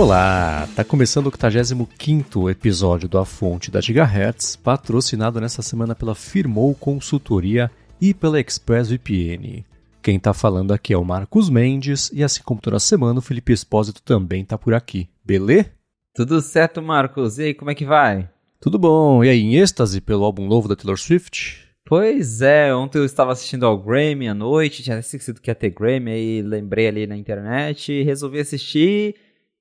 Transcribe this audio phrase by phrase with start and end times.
[0.00, 6.14] Olá, tá começando o 85 episódio do A Fonte da Gigahertz, patrocinado nessa semana pela
[6.14, 9.62] Firmou Consultoria e pela ExpressVPN.
[10.02, 13.52] Quem tá falando aqui é o Marcos Mendes e assim como toda semana o Felipe
[13.52, 15.70] Espósito também tá por aqui, beleza?
[16.14, 17.38] Tudo certo, Marcos.
[17.38, 18.26] E aí, como é que vai?
[18.58, 19.22] Tudo bom.
[19.22, 21.68] E aí, em êxtase pelo álbum novo da Taylor Swift?
[21.84, 25.68] Pois é, ontem eu estava assistindo ao Grammy à noite, tinha esquecido que ia ter
[25.68, 29.14] Grammy, aí lembrei ali na internet e resolvi assistir.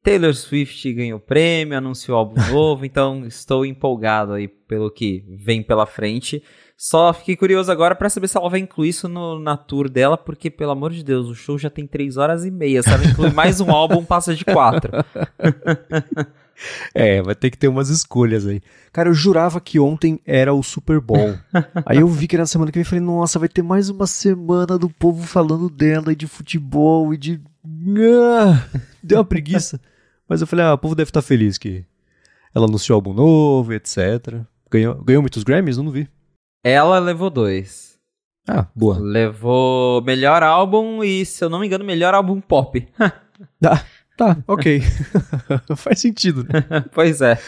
[0.09, 5.85] Taylor Swift ganhou prêmio, anunciou álbum novo, então estou empolgado aí pelo que vem pela
[5.85, 6.41] frente.
[6.75, 10.17] Só fiquei curioso agora para saber se ela vai incluir isso no, na tour dela,
[10.17, 12.81] porque, pelo amor de Deus, o show já tem três horas e meia.
[12.81, 14.91] Se ela incluir mais um álbum, passa de quatro.
[16.93, 18.61] É, vai ter que ter umas escolhas aí.
[18.91, 21.33] Cara, eu jurava que ontem era o Super Bowl.
[21.85, 24.05] aí eu vi que era na semana que vem falei, nossa, vai ter mais uma
[24.05, 27.41] semana do povo falando dela e de futebol e de.
[28.35, 28.61] Ah,
[29.01, 29.79] deu uma preguiça.
[30.29, 31.83] Mas eu falei, ah, o povo deve estar feliz que
[32.53, 34.41] ela anunciou álbum novo, etc.
[34.71, 35.77] Ganhou, ganhou muitos Grammys?
[35.77, 36.07] Eu não vi.
[36.63, 37.97] Ela levou dois.
[38.47, 38.99] Ah, boa.
[38.99, 42.87] Levou melhor álbum e, se eu não me engano, melhor álbum pop.
[43.65, 43.83] ah,
[44.19, 44.81] Tá, ok.
[45.77, 46.65] Faz sentido, né?
[46.91, 47.39] pois é.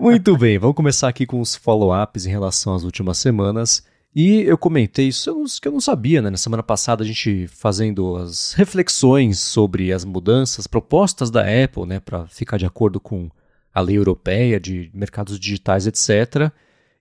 [0.00, 3.84] Muito bem, vamos começar aqui com os follow-ups em relação às últimas semanas.
[4.18, 6.30] E eu comentei isso que eu não sabia, né?
[6.30, 12.00] Na semana passada a gente fazendo as reflexões sobre as mudanças propostas da Apple, né,
[12.00, 13.28] para ficar de acordo com
[13.74, 16.50] a lei europeia de mercados digitais, etc.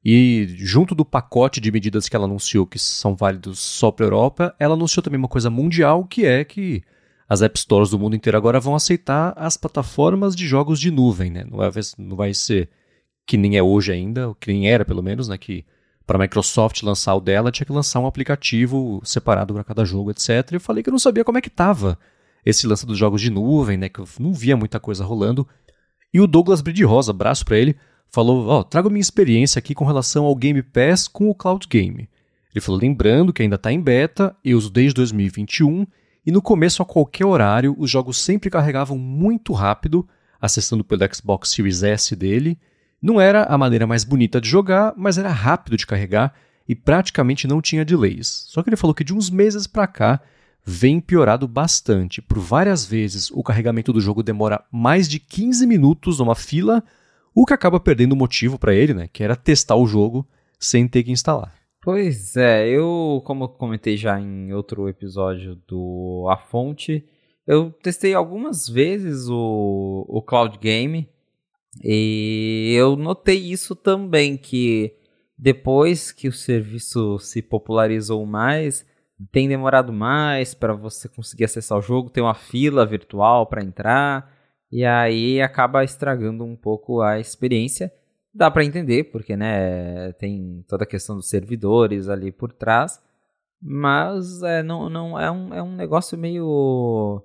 [0.04, 4.08] E junto do pacote de medidas que ela anunciou que são válidos só para a
[4.08, 6.84] Europa, ela anunciou também uma coisa mundial, que é que
[7.30, 11.32] as App Stores do mundo inteiro agora vão aceitar as plataformas de jogos de nuvem,
[11.32, 11.46] né?
[11.50, 12.70] Não vai, não vai ser
[13.26, 15.38] que nem é hoje ainda, que nem era pelo menos, né?
[15.38, 15.64] Que
[16.06, 20.12] para a Microsoft lançar o dela tinha que lançar um aplicativo separado para cada jogo,
[20.12, 20.52] etc.
[20.52, 21.98] E eu falei que eu não sabia como é que tava
[22.46, 23.90] esse lance dos jogos de nuvem, né?
[23.90, 25.48] Que eu não via muita coisa rolando.
[26.14, 27.76] E o Douglas Bride Rosa, abraço para ele,
[28.10, 31.68] falou: Ó, oh, trago minha experiência aqui com relação ao Game Pass com o Cloud
[31.68, 32.08] Game.
[32.54, 35.86] Ele falou: lembrando que ainda está em beta, eu uso desde 2021
[36.26, 40.08] e no começo, a qualquer horário, os jogos sempre carregavam muito rápido,
[40.42, 42.58] acessando pelo Xbox Series S dele.
[43.06, 46.34] Não era a maneira mais bonita de jogar, mas era rápido de carregar
[46.68, 48.48] e praticamente não tinha delays.
[48.48, 50.20] Só que ele falou que de uns meses para cá
[50.66, 52.20] vem piorado bastante.
[52.20, 56.84] Por várias vezes o carregamento do jogo demora mais de 15 minutos numa fila,
[57.32, 60.28] o que acaba perdendo o motivo para ele, né, que era testar o jogo
[60.60, 61.54] sem ter que instalar.
[61.84, 67.06] Pois é, eu, como eu comentei já em outro episódio do A Fonte,
[67.46, 71.08] eu testei algumas vezes o, o Cloud Game
[71.84, 74.94] e eu notei isso também, que
[75.38, 78.86] depois que o serviço se popularizou mais,
[79.32, 84.34] tem demorado mais para você conseguir acessar o jogo, tem uma fila virtual para entrar,
[84.72, 87.92] e aí acaba estragando um pouco a experiência
[88.36, 93.02] dá para entender, porque né, tem toda a questão dos servidores ali por trás,
[93.62, 97.24] mas é, não, não é, um, é um negócio meio.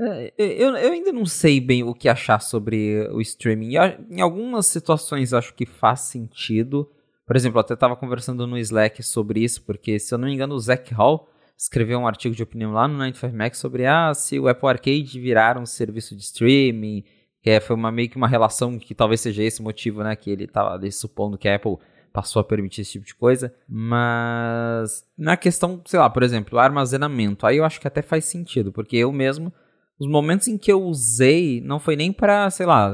[0.00, 3.74] É, eu, eu ainda não sei bem o que achar sobre o streaming.
[4.10, 6.90] Em algumas situações acho que faz sentido.
[7.26, 10.34] Por exemplo, eu até estava conversando no Slack sobre isso, porque se eu não me
[10.34, 14.40] engano, o Zach Hall escreveu um artigo de opinião lá no 95Mac sobre ah, se
[14.40, 17.04] o Apple Arcade virar um serviço de streaming
[17.42, 20.14] que é, foi uma, meio que uma relação que talvez seja esse motivo, né?
[20.14, 21.78] Que ele estava supondo que a Apple
[22.12, 23.54] passou a permitir esse tipo de coisa.
[23.68, 28.72] Mas na questão, sei lá, por exemplo, armazenamento, aí eu acho que até faz sentido,
[28.72, 29.52] porque eu mesmo,
[30.00, 32.90] os momentos em que eu usei, não foi nem para, sei lá,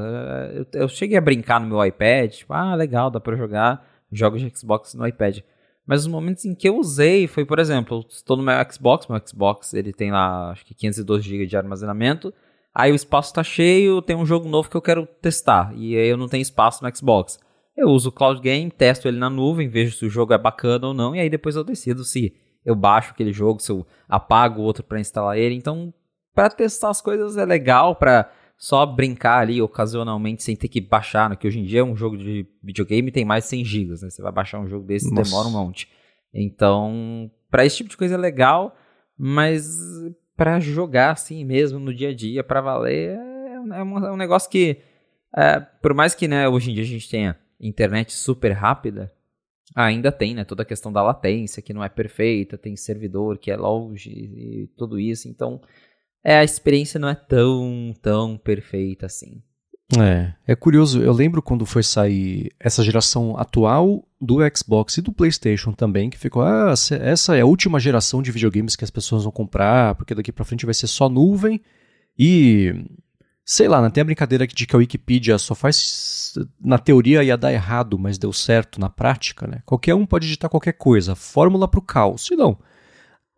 [0.53, 4.41] eu, eu, cheguei a brincar no meu iPad, tipo, ah, legal, dá para jogar jogos
[4.41, 5.39] de Xbox no iPad.
[5.85, 9.21] Mas os momentos em que eu usei foi, por exemplo, estou no meu Xbox, meu
[9.25, 12.33] Xbox ele tem lá, acho que 512 GB de armazenamento.
[12.75, 16.09] Aí o espaço está cheio, tem um jogo novo que eu quero testar e aí
[16.09, 17.39] eu não tenho espaço no Xbox.
[17.75, 20.87] Eu uso o Cloud Game, testo ele na nuvem, vejo se o jogo é bacana
[20.87, 22.35] ou não e aí depois eu decido se
[22.65, 25.55] eu baixo aquele jogo, se eu apago o outro para instalar ele.
[25.55, 25.93] Então,
[26.37, 31.31] para testar as coisas é legal, para só brincar ali ocasionalmente sem ter que baixar,
[31.31, 31.35] né?
[31.35, 34.09] que hoje em dia um jogo de videogame tem mais de 100 GB, né?
[34.11, 35.31] Você vai baixar um jogo desse Nossa.
[35.31, 35.89] demora um monte.
[36.31, 38.75] Então, para esse tipo de coisa é legal,
[39.17, 39.79] mas
[40.35, 44.17] para jogar assim mesmo no dia a dia, para valer, é, é, um, é um
[44.17, 44.77] negócio que,
[45.35, 49.11] é, por mais que né, hoje em dia a gente tenha internet super rápida,
[49.75, 53.49] ainda tem né, toda a questão da latência, que não é perfeita, tem servidor que
[53.49, 55.59] é longe e tudo isso, então
[56.23, 59.41] é, a experiência não é tão, tão perfeita assim.
[59.97, 65.13] É, é curioso, eu lembro quando foi sair essa geração atual do Xbox e do
[65.13, 69.23] PlayStation também, que ficou, ah, essa é a última geração de videogames que as pessoas
[69.23, 71.61] vão comprar, porque daqui para frente vai ser só nuvem
[72.19, 72.73] e
[73.47, 76.33] sei lá, não tem a brincadeira de que a Wikipedia só faz.
[76.59, 79.61] Na teoria ia dar errado, mas deu certo na prática, né?
[79.65, 82.29] Qualquer um pode digitar qualquer coisa, fórmula para o caos.
[82.29, 82.59] E não.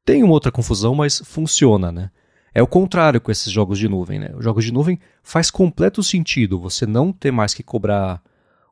[0.03, 2.09] Tem uma outra confusão, mas funciona, né?
[2.53, 4.31] É o contrário com esses jogos de nuvem, né?
[4.35, 8.21] Os jogos de nuvem faz completo sentido você não ter mais que cobrar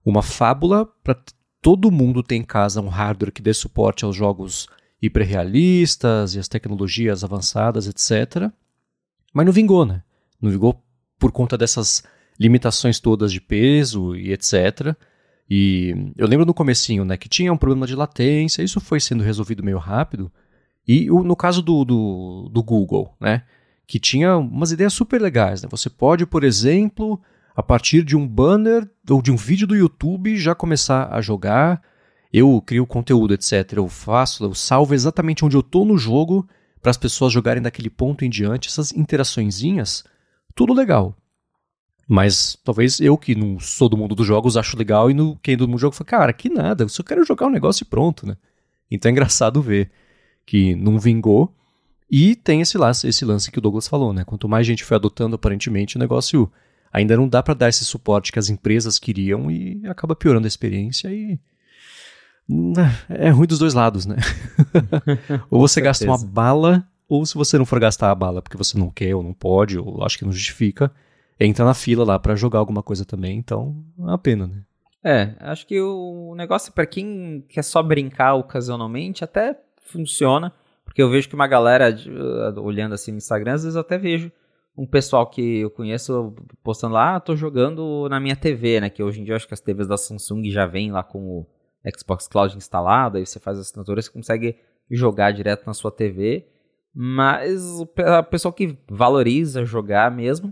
[0.03, 1.18] uma fábula para
[1.62, 4.68] todo mundo ter em casa um hardware que dê suporte aos jogos
[5.01, 8.51] hiperrealistas e as tecnologias avançadas, etc.
[9.33, 10.01] Mas não vingou, né?
[10.41, 10.83] Não vingou
[11.19, 12.03] por conta dessas
[12.39, 14.95] limitações todas de peso e etc.
[15.50, 19.24] E eu lembro no comecinho, né, que tinha um problema de latência, isso foi sendo
[19.24, 20.31] resolvido meio rápido.
[20.88, 23.44] E no caso do, do, do Google, né,
[23.88, 25.69] que tinha umas ideias super legais, né?
[25.72, 27.19] Você pode, por exemplo,
[27.56, 31.81] a partir de um banner ou de um vídeo do YouTube já começar a jogar.
[32.31, 33.74] Eu crio conteúdo, etc.
[33.78, 36.45] Eu faço, eu salvo exatamente onde eu estou no jogo
[36.81, 38.68] para as pessoas jogarem daquele ponto em diante.
[38.68, 40.04] Essas interaçõezinhas,
[40.54, 41.16] tudo legal.
[42.06, 45.54] Mas talvez eu que não sou do mundo dos jogos acho legal e no, quem
[45.54, 47.84] é do mundo do jogo fala, cara, que nada, eu só quero jogar um negócio
[47.84, 48.36] e pronto, né?
[48.92, 49.92] Então é engraçado ver
[50.45, 51.54] que não vingou
[52.09, 54.24] e tem esse lance, esse lance que o Douglas falou, né?
[54.24, 56.51] Quanto mais gente foi adotando, aparentemente, o negócio
[56.92, 60.48] ainda não dá para dar esse suporte que as empresas queriam e acaba piorando a
[60.48, 61.39] experiência e
[62.48, 64.15] né, é ruim dos dois lados, né?
[65.51, 68.77] ou você gasta uma bala, ou se você não for gastar a bala porque você
[68.77, 70.89] não quer ou não pode, ou acho que não justifica,
[71.38, 74.62] entra na fila lá para jogar alguma coisa também, então é uma pena, né?
[75.03, 80.51] É, acho que o negócio para quem quer só brincar ocasionalmente até funciona,
[80.98, 81.96] porque eu vejo que uma galera
[82.58, 84.32] olhando assim no Instagram, às vezes eu até vejo
[84.76, 86.34] um pessoal que eu conheço
[86.64, 88.90] postando lá, ah, tô jogando na minha TV, né?
[88.90, 91.20] Que hoje em dia eu acho que as TVs da Samsung já vêm lá com
[91.20, 91.48] o
[91.96, 94.58] Xbox Cloud instalado, aí você faz a assinatura, você consegue
[94.90, 96.48] jogar direto na sua TV.
[96.96, 97.86] Mas o
[98.24, 100.52] pessoal que valoriza jogar mesmo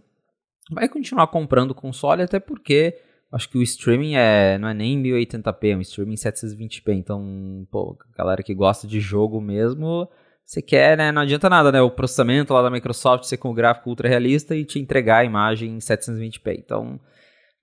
[0.70, 2.96] vai continuar comprando console, até porque
[3.32, 6.94] acho que o streaming é, não é nem 1080p, é um streaming 720p.
[6.94, 10.08] Então, pô, galera que gosta de jogo mesmo
[10.46, 11.12] você quer, né?
[11.12, 11.82] Não adianta nada, né?
[11.82, 15.26] O processamento lá da Microsoft ser com o gráfico ultra realista e te entregar a
[15.26, 16.60] imagem em 720p.
[16.60, 17.00] Então,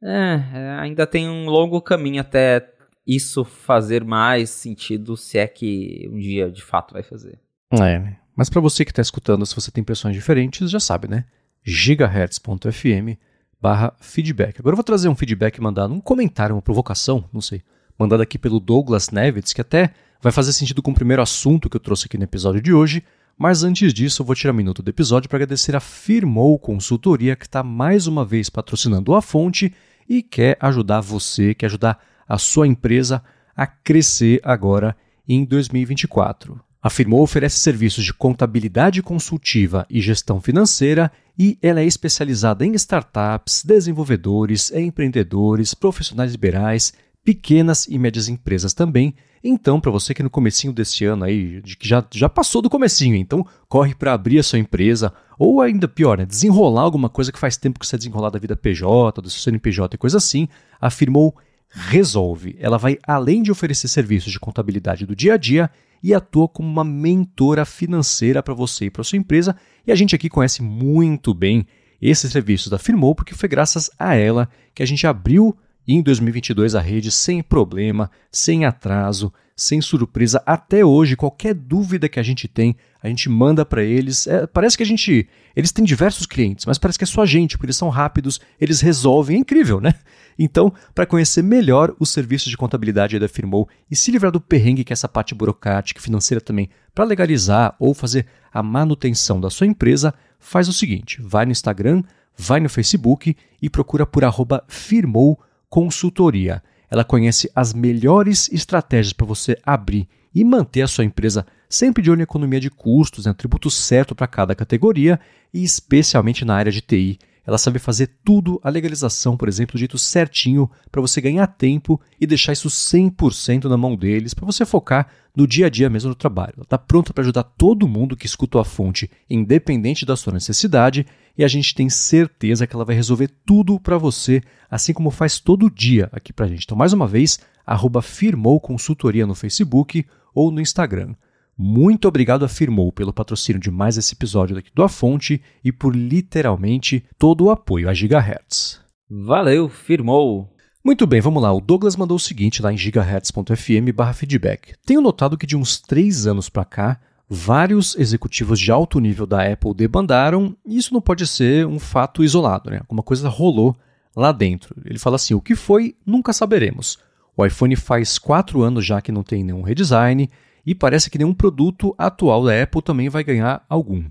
[0.03, 2.69] é, é, ainda tem um longo caminho até
[3.07, 7.39] isso fazer mais sentido, se é que um dia de fato vai fazer.
[7.71, 8.19] É, né?
[8.37, 11.25] Mas para você que está escutando, se você tem impressões diferentes, já sabe, né?
[11.65, 13.17] gigahertz.fm
[13.61, 14.59] barra feedback.
[14.59, 17.63] Agora eu vou trazer um feedback mandado, um comentário, uma provocação, não sei,
[17.97, 21.77] mandado aqui pelo Douglas Nevitz, que até Vai fazer sentido com o primeiro assunto que
[21.77, 23.03] eu trouxe aqui no episódio de hoje,
[23.37, 27.35] mas antes disso eu vou tirar um minuto do episódio para agradecer a Firmou Consultoria
[27.35, 29.75] que está mais uma vez patrocinando a fonte
[30.09, 31.99] e quer ajudar você, quer ajudar
[32.29, 33.21] a sua empresa
[33.57, 34.97] a crescer agora
[35.29, 36.61] em 2024.
[36.81, 42.75] A Firmou oferece serviços de contabilidade consultiva e gestão financeira e ela é especializada em
[42.75, 46.93] startups, desenvolvedores, empreendedores, profissionais liberais,
[47.25, 49.15] pequenas e médias empresas também
[49.45, 52.71] então, para você que no comecinho desse ano aí, de que já, já passou do
[52.71, 57.33] comecinho, então corre para abrir a sua empresa, ou ainda pior, né, desenrolar alguma coisa
[57.33, 60.19] que faz tempo que você é desenrolado da vida PJ, do seu CNPJ e coisa
[60.19, 60.49] assim,
[60.81, 61.35] afirmou
[61.75, 62.55] Resolve.
[62.61, 65.71] Ela vai além de oferecer serviços de contabilidade do dia a dia
[66.03, 69.57] e atua como uma mentora financeira para você e para sua empresa.
[69.87, 71.67] E a gente aqui conhece muito bem
[72.01, 76.03] esses serviços da Firmou, porque foi graças a ela que a gente abriu e em
[76.03, 80.43] 2022 a rede sem problema, sem atraso, sem surpresa.
[80.47, 84.27] Até hoje, qualquer dúvida que a gente tem, a gente manda para eles.
[84.27, 85.29] É, parece que a gente.
[85.55, 88.41] Eles têm diversos clientes, mas parece que é só a gente, porque eles são rápidos,
[88.61, 89.37] eles resolvem.
[89.37, 89.95] É incrível, né?
[90.39, 94.83] Então, para conhecer melhor os serviços de contabilidade da Firmou e se livrar do perrengue
[94.83, 99.51] que é essa parte burocrática e financeira também, para legalizar ou fazer a manutenção da
[99.51, 102.03] sua empresa, faz o seguinte: vai no Instagram,
[102.37, 105.39] vai no Facebook e procura por arroba firmou
[105.73, 106.63] consultoria.
[106.91, 112.11] Ela conhece as melhores estratégias para você abrir e manter a sua empresa sempre de
[112.11, 115.19] olho em economia de custos, né, tributo certo para cada categoria
[115.51, 117.19] e especialmente na área de TI.
[117.47, 121.99] Ela sabe fazer tudo, a legalização, por exemplo, do jeito certinho para você ganhar tempo
[122.21, 126.11] e deixar isso 100% na mão deles, para você focar no dia a dia mesmo
[126.11, 126.53] do trabalho.
[126.57, 131.07] Ela está pronta para ajudar todo mundo que escuta a fonte, independente da sua necessidade,
[131.37, 135.39] e a gente tem certeza que ela vai resolver tudo para você, assim como faz
[135.39, 136.65] todo dia aqui para a gente.
[136.65, 141.15] Então, mais uma vez, arroba Firmou Consultoria no Facebook ou no Instagram.
[141.57, 145.71] Muito obrigado a Firmou pelo patrocínio de mais esse episódio daqui do A Fonte e
[145.71, 148.81] por literalmente todo o apoio a Gigahertz.
[149.09, 150.53] Valeu, Firmou!
[150.85, 151.53] Muito bem, vamos lá.
[151.53, 154.75] O Douglas mandou o seguinte lá em gigahertz.fm feedback.
[154.85, 157.01] Tenho notado que de uns três anos para cá,
[157.33, 162.23] vários executivos de alto nível da Apple debandaram, e isso não pode ser um fato
[162.23, 162.81] isolado, né?
[162.81, 163.75] Alguma coisa rolou
[164.15, 164.77] lá dentro.
[164.85, 166.99] Ele fala assim: o que foi, nunca saberemos.
[167.35, 170.29] O iPhone faz quatro anos já que não tem nenhum redesign,
[170.65, 174.05] e parece que nenhum produto atual da Apple também vai ganhar algum.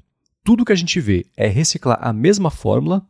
[0.44, 3.06] Tudo que a gente vê é reciclar a mesma fórmula.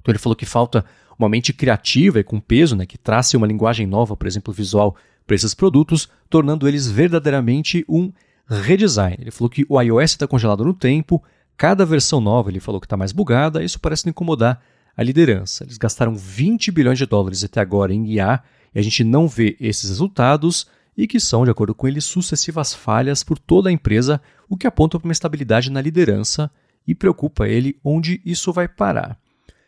[0.00, 0.84] Então ele falou que falta
[1.18, 4.94] uma mente criativa e com peso, né, que trace uma linguagem nova, por exemplo, visual,
[5.26, 8.12] para esses produtos, tornando eles verdadeiramente um
[8.48, 9.16] redesign.
[9.20, 11.22] Ele falou que o iOS está congelado no tempo,
[11.56, 14.60] cada versão nova ele falou que está mais bugada, isso parece incomodar
[14.96, 15.64] a liderança.
[15.64, 18.42] Eles gastaram 20 bilhões de dólares até agora em IA
[18.74, 22.72] e a gente não vê esses resultados e que são, de acordo com ele, sucessivas
[22.72, 26.50] falhas por toda a empresa, o que aponta para uma estabilidade na liderança
[26.86, 29.18] e preocupa ele onde isso vai parar.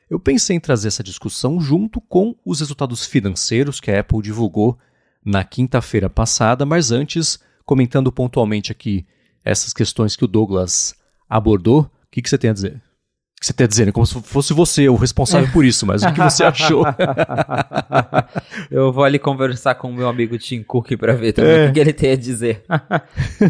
[0.08, 4.78] Eu pensei em trazer essa discussão junto com os resultados financeiros que a Apple divulgou
[5.23, 9.06] na quinta-feira passada, mas antes comentando pontualmente aqui
[9.44, 10.96] essas questões que o Douglas
[11.28, 12.76] abordou, o que, que você tem a dizer?
[12.76, 13.84] O que você tem a dizer?
[13.84, 13.92] Né?
[13.92, 16.82] Como se fosse você o responsável por isso, mas o que você achou?
[18.72, 21.68] Eu vou ali conversar com o meu amigo Tim Cook para ver também é.
[21.68, 22.64] o que ele tem a dizer.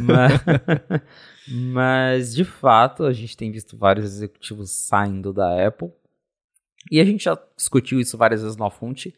[0.02, 0.32] mas,
[1.48, 5.92] mas, de fato, a gente tem visto vários executivos saindo da Apple.
[6.90, 9.14] E a gente já discutiu isso várias vezes na fonte.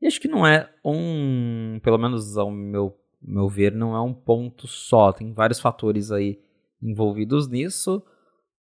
[0.00, 4.14] E acho que não é um, pelo menos ao meu meu ver, não é um
[4.14, 5.12] ponto só.
[5.12, 6.38] Tem vários fatores aí
[6.82, 8.02] envolvidos nisso.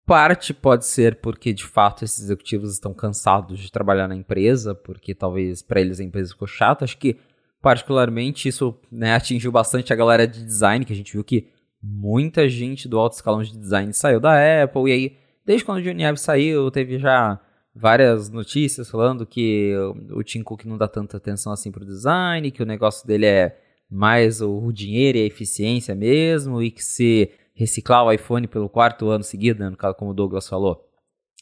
[0.05, 5.15] Parte pode ser porque de fato esses executivos estão cansados de trabalhar na empresa, porque
[5.15, 6.85] talvez para eles a empresa ficou chata.
[6.85, 7.17] Acho que
[7.61, 11.49] particularmente isso né, atingiu bastante a galera de design, que a gente viu que
[11.81, 15.81] muita gente do alto escalão de design saiu da Apple, e aí, desde quando o
[15.81, 17.39] Johnny Ive saiu, teve já
[17.75, 19.75] várias notícias falando que
[20.11, 23.59] o Tim Cook não dá tanta atenção assim pro design, que o negócio dele é
[23.95, 29.09] mais o, dinheiro e a eficiência mesmo, e que se reciclar o iPhone pelo quarto
[29.09, 30.85] ano seguido, né, como o Douglas falou,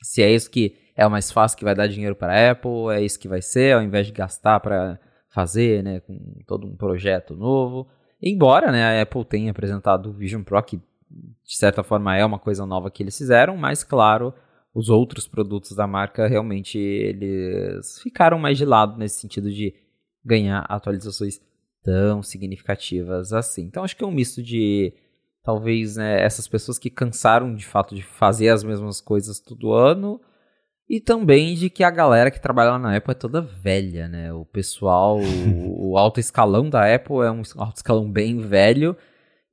[0.01, 2.93] se é isso que é o mais fácil que vai dar dinheiro para a Apple,
[2.93, 6.75] é isso que vai ser, ao invés de gastar para fazer, né, com todo um
[6.75, 7.87] projeto novo.
[8.21, 12.39] Embora, né, a Apple tenha apresentado o Vision Pro, que de certa forma é uma
[12.39, 14.33] coisa nova que eles fizeram, mas claro,
[14.73, 19.73] os outros produtos da marca realmente eles ficaram mais de lado nesse sentido de
[20.23, 21.39] ganhar atualizações
[21.83, 23.63] tão significativas assim.
[23.63, 24.93] Então acho que é um misto de
[25.43, 30.19] talvez né, essas pessoas que cansaram de fato de fazer as mesmas coisas todo ano
[30.89, 34.33] e também de que a galera que trabalha lá na Apple é toda velha, né?
[34.33, 38.95] O pessoal, o, o alto escalão da Apple é um alto escalão bem velho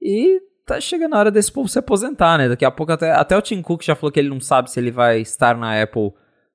[0.01, 2.49] e tá chegando a hora desse povo se aposentar, né?
[2.49, 4.79] Daqui a pouco até, até o Tim Cook já falou que ele não sabe se
[4.79, 6.13] ele vai estar na Apple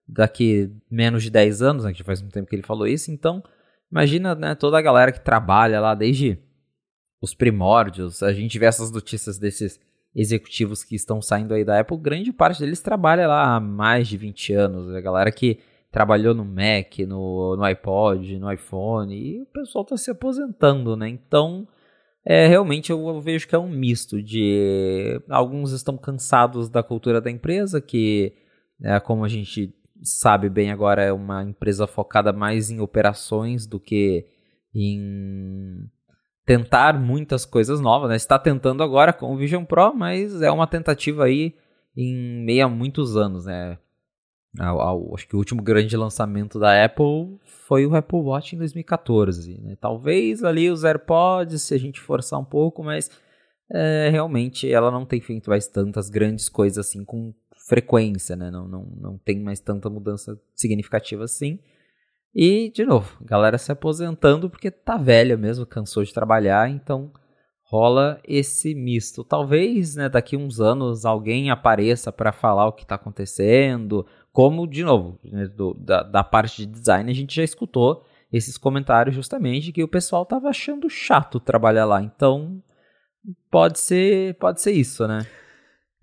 [0.08, 1.92] daqui menos de 10 anos, né?
[1.92, 3.44] Que já faz um tempo que ele falou isso, então
[3.96, 6.38] Imagina, né, toda a galera que trabalha lá desde
[7.22, 9.80] os primórdios, a gente vê essas notícias desses
[10.14, 14.18] executivos que estão saindo aí da Apple, grande parte deles trabalha lá há mais de
[14.18, 14.94] 20 anos.
[14.94, 15.60] A galera que
[15.94, 21.08] trabalhou no Mac, no, no iPod, no iPhone, e o pessoal está se aposentando, né?
[21.08, 21.66] Então,
[22.26, 27.32] é, realmente eu, vejo que é um misto de alguns estão cansados da cultura da
[27.32, 28.34] empresa, que
[28.84, 29.74] é, como a gente
[30.04, 34.26] sabe bem agora é uma empresa focada mais em operações do que
[34.74, 35.90] em
[36.46, 38.16] tentar muitas coisas novas, né?
[38.16, 41.56] Está tentando agora com o Vision Pro, mas é uma tentativa aí
[41.96, 43.78] em meio a muitos anos, né?
[45.14, 49.60] Acho que o último grande lançamento da Apple foi o Apple Watch em 2014.
[49.62, 49.76] Né?
[49.80, 53.12] Talvez ali os AirPods, se a gente forçar um pouco, mas
[53.70, 57.34] é, realmente ela não tem feito mais tantas grandes coisas assim com
[57.66, 58.52] frequência, né?
[58.52, 61.60] Não, não, não tem mais tanta mudança significativa assim.
[62.34, 67.12] E, de novo, galera se aposentando porque tá velha mesmo, cansou de trabalhar, então
[67.64, 69.24] rola esse misto.
[69.24, 74.84] Talvez, né, daqui uns anos alguém apareça para falar o que está acontecendo, como, de
[74.84, 79.72] novo, né, do, da, da parte de design, a gente já escutou esses comentários justamente
[79.72, 82.04] que o pessoal tava achando chato trabalhar lá.
[82.04, 82.62] Então,
[83.50, 85.26] pode ser, pode ser isso, né?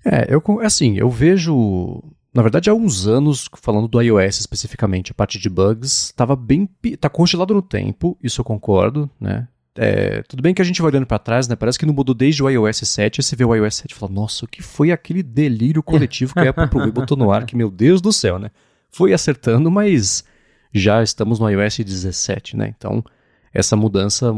[0.04, 2.02] É, eu assim, eu vejo,
[2.35, 6.68] na verdade, há uns anos, falando do iOS especificamente, a parte de bugs estava bem,
[7.00, 9.49] tá congelado no tempo, isso eu concordo, né?
[9.75, 11.56] É, tudo bem que a gente vai olhando para trás, né?
[11.56, 13.23] Parece que não mudou desde o iOS 7.
[13.23, 16.40] Você vê o iOS 7 e fala, nossa, o que foi aquele delírio coletivo que
[16.40, 17.47] a Apple e botou no ar?
[17.47, 18.50] Que meu Deus do céu, né?
[18.90, 20.25] Foi acertando, mas
[20.75, 22.75] já estamos no iOS 17, né?
[22.76, 23.02] Então,
[23.52, 24.32] essa mudança,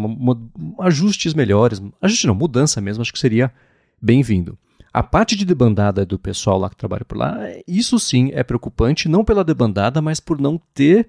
[0.81, 3.53] ajustes melhores, ajuste não, mudança mesmo, acho que seria
[4.01, 4.57] bem-vindo.
[4.95, 7.37] A parte de debandada do pessoal lá que trabalha por lá,
[7.67, 11.09] isso sim é preocupante, não pela debandada, mas por não ter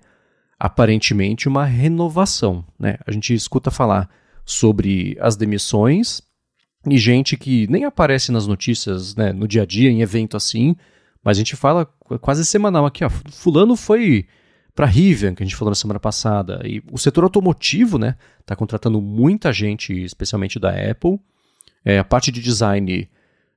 [0.60, 2.66] aparentemente uma renovação.
[2.80, 2.98] Né?
[3.06, 4.10] A gente escuta falar
[4.44, 6.24] sobre as demissões,
[6.88, 10.76] e gente que nem aparece nas notícias, né, no dia a dia, em evento assim,
[11.24, 11.86] mas a gente fala
[12.22, 14.28] quase semanal aqui, ó, fulano foi
[14.74, 18.16] para Rivian, que a gente falou na semana passada, e o setor automotivo, né,
[18.48, 21.20] tá contratando muita gente, especialmente da Apple,
[21.84, 23.08] é, a parte de design,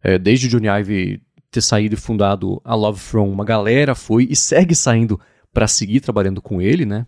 [0.02, 4.26] é, desde o Johnny Ive ter saído e fundado a Love From, uma galera foi
[4.31, 5.19] e segue saindo
[5.52, 7.07] para seguir trabalhando com ele, né,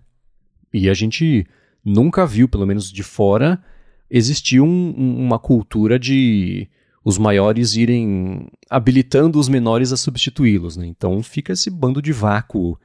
[0.72, 1.46] e a gente
[1.84, 3.62] nunca viu, pelo menos de fora,
[4.10, 6.68] existir um, uma cultura de
[7.04, 10.86] os maiores irem habilitando os menores a substituí-los, né?
[10.86, 12.78] Então fica esse bando de vácuo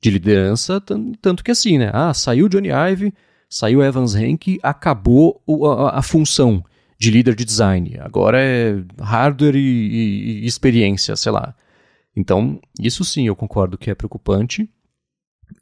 [0.00, 0.82] de liderança,
[1.20, 1.90] tanto que assim, né?
[1.92, 3.14] Ah, saiu Johnny Ive,
[3.48, 6.62] saiu Evans Henke, acabou a, a, função
[7.04, 7.98] de líder de design.
[8.00, 11.54] Agora é hardware e, e, e experiência, sei lá.
[12.16, 14.68] Então, isso sim eu concordo que é preocupante.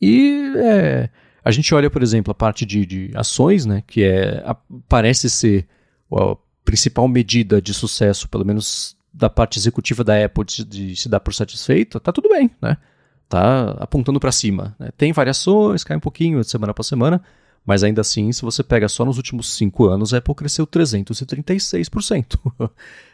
[0.00, 1.10] E é,
[1.44, 4.54] a gente olha, por exemplo, a parte de, de ações, né, que é, a,
[4.88, 5.66] parece ser
[6.12, 11.08] a principal medida de sucesso, pelo menos da parte executiva da Apple, de, de se
[11.08, 12.76] dar por satisfeito, tá tudo bem, né?
[13.28, 14.76] Tá apontando para cima.
[14.78, 14.90] Né?
[14.96, 17.22] Tem variações, cai um pouquinho de semana para semana,
[17.64, 22.38] mas ainda assim, se você pega só nos últimos cinco anos, a Apple cresceu 336%.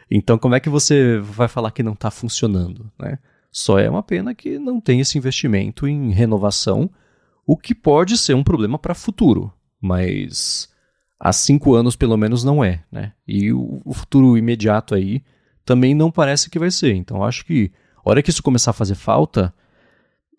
[0.09, 2.91] então, como é que você vai falar que não está funcionando?
[2.97, 3.19] Né?
[3.51, 6.89] Só é uma pena que não tem esse investimento em renovação
[7.45, 9.51] o que pode ser um problema para futuro,
[9.81, 10.69] mas
[11.19, 13.13] há cinco anos pelo menos não é, né?
[13.27, 15.23] E o, o, futuro imediato aí
[15.65, 16.93] também não parece que vai ser.
[16.93, 17.71] Então acho que
[18.05, 19.51] a hora que isso começar a fazer falta,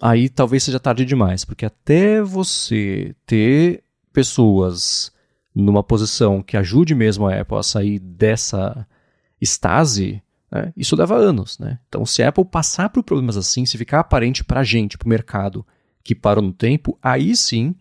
[0.00, 5.12] aí talvez seja tarde demais, porque até você ter pessoas
[5.54, 8.86] numa posição que ajude mesmo a Apple a sair dessa
[9.40, 11.78] estase, né, isso leva anos, né?
[11.88, 15.06] Então se a Apple passar por problemas assim, se ficar aparente para a gente, para
[15.06, 15.66] o mercado,
[16.02, 17.74] que parou no tempo, aí sim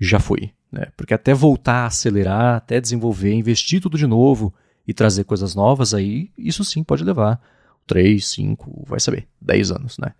[0.00, 0.52] já foi.
[0.70, 0.86] Né?
[0.96, 4.52] Porque até voltar a acelerar, até desenvolver, investir tudo de novo
[4.86, 7.40] e trazer coisas novas, aí isso sim pode levar
[7.86, 9.98] 3, 5, vai saber, 10 anos.
[9.98, 10.12] Né?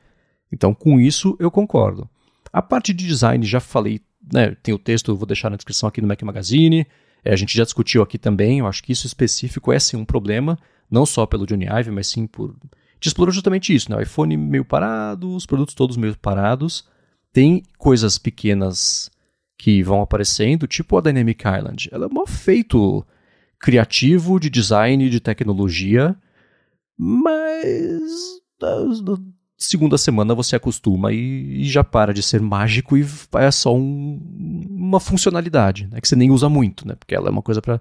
[0.50, 2.09] Então com isso eu concordo.
[2.53, 4.00] A parte de design já falei,
[4.33, 6.87] né, tem o texto, vou deixar na descrição aqui no Mac Magazine.
[7.25, 10.05] É, a gente já discutiu aqui também, eu acho que isso específico é sim um
[10.05, 10.59] problema,
[10.91, 12.55] não só pelo Johnny Ive, mas sim por.
[12.95, 13.97] Gente explorou justamente isso, né?
[13.97, 16.87] O iPhone meio parado, os produtos todos meio parados.
[17.33, 19.11] Tem coisas pequenas
[19.59, 21.89] que vão aparecendo, tipo a Dynamic Island.
[21.93, 23.05] Ela é um feito
[23.59, 26.17] criativo de design, de tecnologia,
[26.97, 28.03] mas
[28.61, 29.19] na
[29.57, 34.67] segunda semana você acostuma e, e, já para de ser mágico e é só um,
[34.71, 37.81] uma funcionalidade, né, que você nem usa muito, né, porque ela é uma coisa para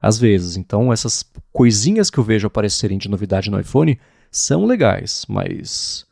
[0.00, 0.56] às vezes.
[0.56, 3.98] Então essas coisinhas que eu vejo aparecerem de novidade no iPhone
[4.30, 6.06] são legais, mas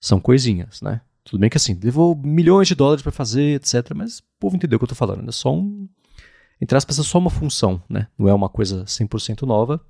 [0.00, 1.00] são coisinhas, né?
[1.26, 3.92] Tudo bem que assim, levou milhões de dólares para fazer, etc.
[3.96, 5.28] Mas o povo entendeu o que eu tô falando.
[5.28, 5.88] É só um.
[6.60, 8.06] Entre aspas, é só uma função, né?
[8.16, 9.84] Não é uma coisa 100% nova.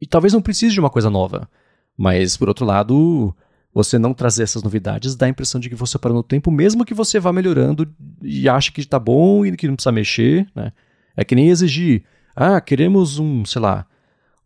[0.00, 1.50] E talvez não precise de uma coisa nova.
[1.96, 3.34] Mas, por outro lado,
[3.74, 6.84] você não trazer essas novidades dá a impressão de que você parou no tempo, mesmo
[6.84, 10.72] que você vá melhorando e ache que está bom e que não precisa mexer, né?
[11.16, 13.86] É que nem exigir, ah, queremos um, sei lá,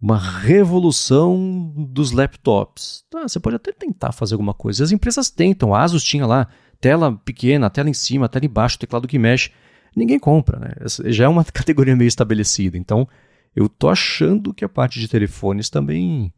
[0.00, 3.04] uma revolução dos laptops.
[3.10, 4.84] Tá, você pode até tentar fazer alguma coisa.
[4.84, 5.74] As empresas tentam.
[5.74, 6.48] A Asus tinha lá
[6.80, 9.50] tela pequena, tela em cima, tela embaixo, teclado que mexe.
[9.96, 10.72] Ninguém compra, né?
[11.06, 12.78] Já é uma categoria meio estabelecida.
[12.78, 13.08] Então,
[13.56, 16.32] eu tô achando que a parte de telefones também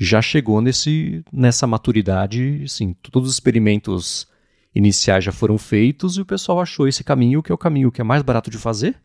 [0.00, 2.66] já chegou nesse, nessa maturidade.
[2.66, 4.26] Sim, todos os experimentos
[4.74, 8.00] iniciais já foram feitos e o pessoal achou esse caminho que é o caminho que
[8.00, 8.96] é mais barato de fazer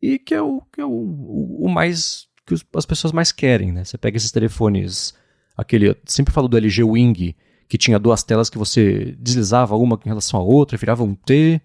[0.00, 3.72] e que é o, que é o, o, o mais que as pessoas mais querem,
[3.72, 3.82] né?
[3.82, 5.12] Você pega esses telefones,
[5.56, 7.34] aquele, eu sempre falo do LG Wing,
[7.68, 11.60] que tinha duas telas que você deslizava uma em relação à outra, virava um T.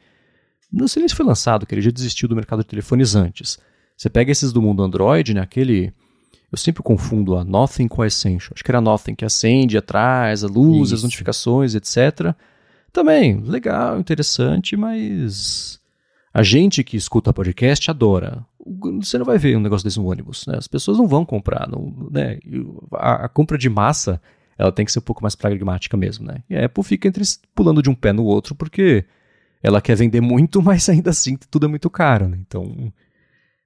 [0.72, 3.60] Não sei nem se foi lançado, que ele já desistiu do mercado de telefones antes.
[3.96, 5.42] Você pega esses do mundo Android, né?
[5.42, 5.94] Aquele.
[6.52, 8.52] Eu sempre confundo a Nothing com a Essential.
[8.54, 10.96] Acho que era Nothing, que acende atrás, a luz, Isso.
[10.96, 12.36] as notificações, etc.
[12.92, 15.80] Também, legal, interessante, mas
[16.34, 18.46] a gente que escuta podcast adora.
[19.00, 20.58] Você não vai ver um negócio desse no ônibus, né?
[20.58, 22.38] As pessoas não vão comprar, não, né?
[22.94, 24.22] A, a, compra de massa,
[24.58, 26.44] ela tem que ser um pouco mais pragmática mesmo, né?
[26.50, 27.24] E a Apple fica entre,
[27.56, 29.06] pulando de um pé no outro porque
[29.64, 32.38] ela quer vender muito, mas ainda assim tudo é muito caro, né?
[32.42, 32.92] Então,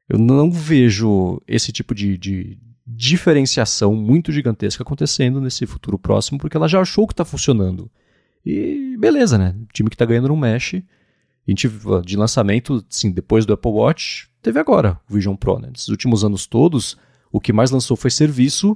[0.08, 6.56] eu não vejo esse tipo de, de diferenciação muito gigantesca acontecendo nesse futuro próximo, porque
[6.56, 7.90] ela já achou que está funcionando.
[8.46, 9.56] E beleza, né?
[9.64, 10.86] O time que está ganhando não mexe
[11.48, 11.70] a gente,
[12.04, 15.60] de lançamento, sim, depois do Apple Watch, teve agora o Vision Pro.
[15.60, 15.70] Né?
[15.72, 16.98] Nesses últimos anos todos,
[17.32, 18.76] o que mais lançou foi serviço,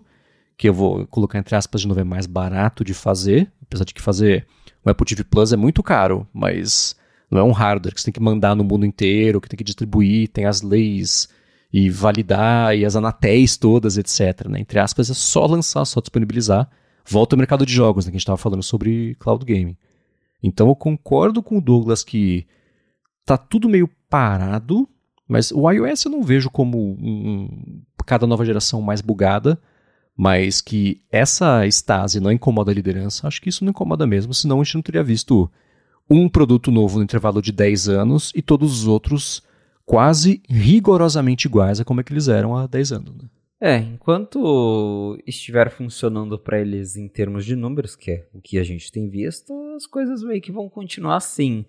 [0.56, 3.94] que eu vou colocar entre aspas de novo, é mais barato de fazer, apesar de
[3.94, 4.46] que fazer
[4.86, 6.96] o Apple TV Plus é muito caro, mas
[7.30, 9.64] não é um hardware que você tem que mandar no mundo inteiro, que tem que
[9.64, 11.28] distribuir, tem as leis
[11.72, 14.48] e validar e as anatéis todas, etc.
[14.48, 14.60] Né?
[14.60, 16.70] Entre aspas, é só lançar, só disponibilizar.
[17.06, 19.78] Volta ao mercado de jogos, né, que a gente estava falando sobre cloud gaming.
[20.42, 22.46] Então eu concordo com o Douglas que
[23.26, 24.88] tá tudo meio parado,
[25.28, 29.60] mas o iOS eu não vejo como um, cada nova geração mais bugada,
[30.16, 34.60] mas que essa estase não incomoda a liderança, acho que isso não incomoda mesmo, senão
[34.60, 35.50] a gente não teria visto
[36.10, 39.44] um produto novo no intervalo de 10 anos e todos os outros
[39.90, 43.16] quase rigorosamente iguais a como é que eles eram há 10 anos.
[43.16, 43.28] Né?
[43.60, 48.64] É, enquanto estiver funcionando para eles em termos de números, que é o que a
[48.64, 51.66] gente tem visto, as coisas meio que vão continuar assim.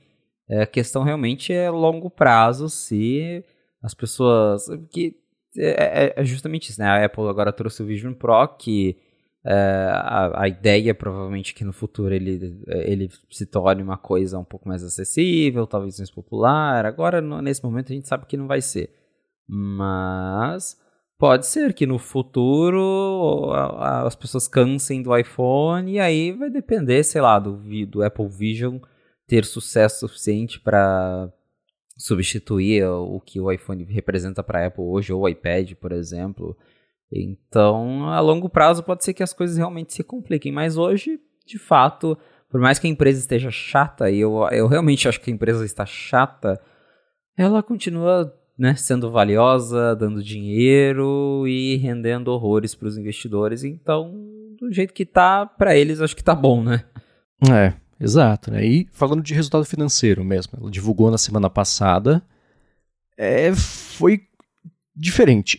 [0.46, 3.42] É, a questão realmente é longo prazo, se
[3.82, 4.66] as pessoas.
[4.90, 5.16] Que
[5.56, 6.88] é, é, é justamente isso, né?
[6.88, 8.98] A Apple agora trouxe o Vision Pro, que
[9.44, 14.44] é, a, a, ideia provavelmente que no futuro ele, ele se torne uma coisa um
[14.44, 16.84] pouco mais acessível, talvez mais popular.
[16.84, 18.90] Agora, no, nesse momento, a gente sabe que não vai ser.
[19.48, 20.78] Mas
[21.18, 26.50] pode ser que no futuro a, a, as pessoas cansem do iPhone e aí vai
[26.50, 28.78] depender, sei lá, do, do Apple Vision
[29.26, 31.32] ter sucesso suficiente para
[31.96, 36.56] substituir o que o iPhone representa para a Apple hoje, ou o iPad, por exemplo.
[37.12, 41.58] Então, a longo prazo pode ser que as coisas realmente se compliquem, mas hoje, de
[41.58, 42.16] fato,
[42.48, 45.64] por mais que a empresa esteja chata, e eu, eu realmente acho que a empresa
[45.64, 46.60] está chata,
[47.36, 53.64] ela continua né, sendo valiosa, dando dinheiro e rendendo horrores para os investidores.
[53.64, 54.12] Então,
[54.60, 56.84] do jeito que tá, para eles, acho que tá bom, né?
[57.50, 58.50] É, exato.
[58.50, 58.64] Né?
[58.66, 62.22] E falando de resultado financeiro mesmo, ela divulgou na semana passada,
[63.16, 64.20] é, foi
[65.00, 65.56] diferente.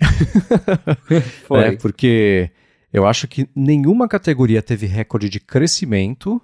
[1.47, 1.63] Foi.
[1.63, 2.51] É, porque
[2.93, 6.41] eu acho que nenhuma categoria teve recorde de crescimento,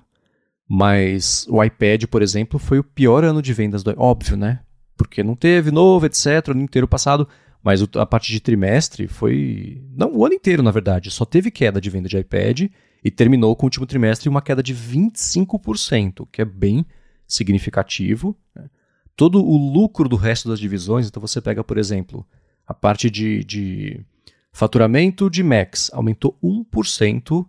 [0.68, 4.60] mas o iPad, por exemplo, foi o pior ano de vendas do óbvio, né?
[4.98, 7.28] Porque não teve novo, etc, o ano inteiro passado,
[7.64, 11.80] mas a parte de trimestre foi, não, o ano inteiro, na verdade, só teve queda
[11.80, 12.62] de venda de iPad
[13.04, 16.86] e terminou com o último trimestre uma queda de 25%, que é bem
[17.28, 18.36] significativo.
[18.56, 18.70] Né?
[19.16, 22.26] Todo o lucro do resto das divisões, então você pega, por exemplo,
[22.68, 24.06] a parte de, de
[24.52, 27.46] faturamento de Max aumentou 1%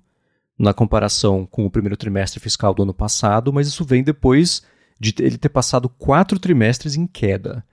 [0.58, 4.62] na comparação com o primeiro trimestre fiscal do ano passado, mas isso vem depois
[4.98, 7.64] de ele ter passado quatro trimestres em queda.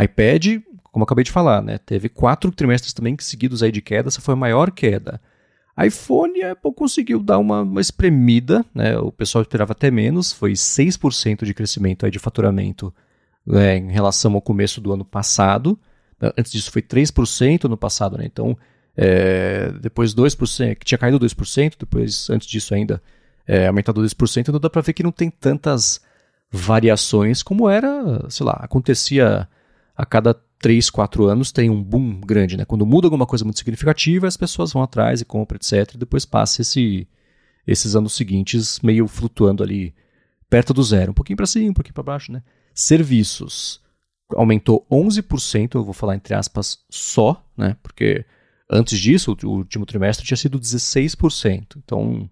[0.00, 4.20] iPad, como acabei de falar, né, teve quatro trimestres também seguidos aí de queda, essa
[4.20, 5.20] foi a maior queda.
[5.82, 11.44] iPhone, Apple conseguiu dar uma, uma espremida, né, o pessoal esperava até menos, foi 6%
[11.44, 12.94] de crescimento aí de faturamento
[13.44, 15.78] né, em relação ao começo do ano passado.
[16.20, 18.24] Antes disso foi 3% no passado, né?
[18.26, 18.56] Então,
[18.96, 23.02] é, depois 2%, que tinha caído 2%, depois, antes disso ainda,
[23.46, 26.00] é, aumentado 2%, então dá para ver que não tem tantas
[26.50, 29.48] variações como era, sei lá, acontecia
[29.96, 32.64] a cada 3, 4 anos tem um boom grande, né?
[32.64, 35.94] Quando muda alguma coisa muito significativa, as pessoas vão atrás e compram, etc.
[35.94, 37.08] E depois passa esse,
[37.66, 39.94] esses anos seguintes meio flutuando ali
[40.50, 42.42] perto do zero, um pouquinho para cima, um pouquinho para baixo, né?
[42.74, 43.80] Serviços
[44.34, 47.76] aumentou 11%, eu vou falar entre aspas só, né?
[47.82, 48.24] Porque
[48.68, 51.76] antes disso, o último trimestre tinha sido 16%.
[51.76, 52.28] Então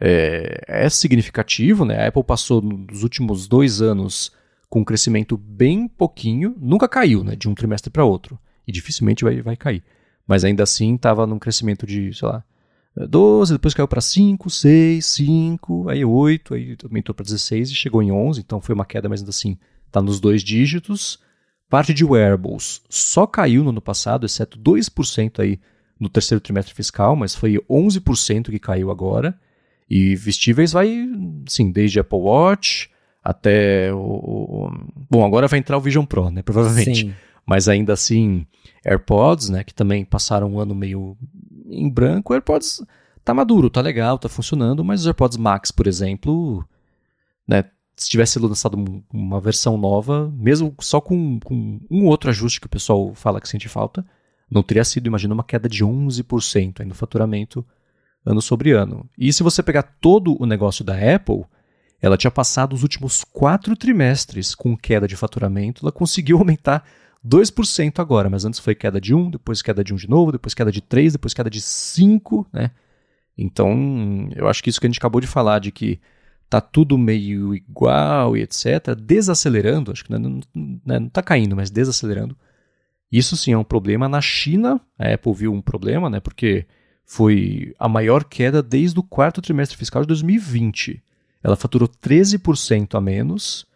[0.00, 2.04] é, é significativo, né?
[2.04, 4.32] A Apple passou nos últimos dois anos
[4.68, 7.34] com um crescimento bem pouquinho, nunca caiu, né?
[7.34, 8.38] De um trimestre para outro.
[8.66, 9.82] E dificilmente vai, vai cair.
[10.26, 12.44] Mas ainda assim estava num crescimento de, sei lá,
[13.06, 18.02] 12, depois caiu para 5, 6, 5, aí 8, aí aumentou para 16 e chegou
[18.02, 19.56] em 11, então foi uma queda, mas ainda assim
[19.86, 21.20] está nos dois dígitos.
[21.68, 25.60] Parte de wearables só caiu no ano passado, exceto 2% aí
[26.00, 29.38] no terceiro trimestre fiscal, mas foi 11% que caiu agora.
[29.90, 31.08] E vestíveis vai,
[31.46, 32.90] sim, desde Apple Watch
[33.22, 34.70] até o,
[35.10, 36.42] Bom, agora vai entrar o Vision Pro, né?
[36.42, 37.00] Provavelmente.
[37.00, 37.14] Sim.
[37.44, 38.46] Mas ainda assim,
[38.84, 39.64] AirPods, né?
[39.64, 41.16] Que também passaram um ano meio
[41.70, 42.32] em branco.
[42.32, 42.82] AirPods
[43.24, 46.66] tá maduro, tá legal, tá funcionando, mas os AirPods Max, por exemplo,
[47.46, 47.64] né?
[47.98, 52.70] Se tivesse lançado uma versão nova, mesmo só com, com, um outro ajuste que o
[52.70, 54.06] pessoal fala que sente falta,
[54.50, 57.66] não teria sido, imagina, uma queda de 11% no faturamento
[58.24, 59.08] ano sobre ano.
[59.18, 61.44] E se você pegar todo o negócio da Apple,
[62.00, 66.84] ela tinha passado os últimos quatro trimestres com queda de faturamento, ela conseguiu aumentar
[67.26, 70.54] 2% agora, mas antes foi queda de 1, depois queda de 1 de novo, depois
[70.54, 72.70] queda de 3, depois queda de 5, né?
[73.36, 76.00] Então, eu acho que isso que a gente acabou de falar, de que
[76.48, 81.54] tá tudo meio igual e etc., desacelerando, acho que não, não, não né, tá caindo,
[81.54, 82.36] mas desacelerando.
[83.10, 84.08] Isso sim é um problema.
[84.08, 86.20] Na China, a Apple viu um problema, né?
[86.20, 86.66] Porque
[87.04, 91.02] foi a maior queda desde o quarto trimestre fiscal de 2020.
[91.42, 93.66] Ela faturou 13% a menos.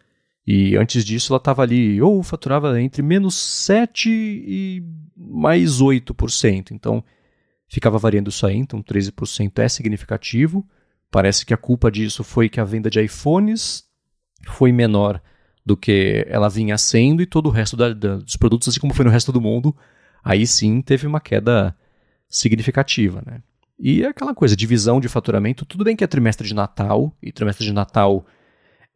[0.45, 4.83] E antes disso ela estava ali, ou faturava entre menos 7 e
[5.15, 6.71] mais 8%.
[6.71, 7.03] Então,
[7.67, 10.67] ficava variando isso aí, então 13% é significativo.
[11.13, 13.83] Parece que a culpa disso foi que a venda de iPhones
[14.47, 15.21] foi menor
[15.63, 18.95] do que ela vinha sendo e todo o resto da, da, dos produtos, assim como
[18.95, 19.77] foi no resto do mundo,
[20.23, 21.77] aí sim teve uma queda
[22.27, 23.43] significativa, né?
[23.77, 27.31] E é aquela coisa, divisão de faturamento, tudo bem que é trimestre de Natal, e
[27.31, 28.25] trimestre de Natal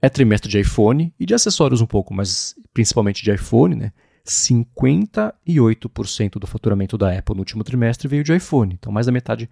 [0.01, 3.93] é trimestre de iPhone e de acessórios um pouco, mas principalmente de iPhone, né?
[4.25, 8.73] 58% do faturamento da Apple no último trimestre veio de iPhone.
[8.73, 9.47] Então, mais da metade.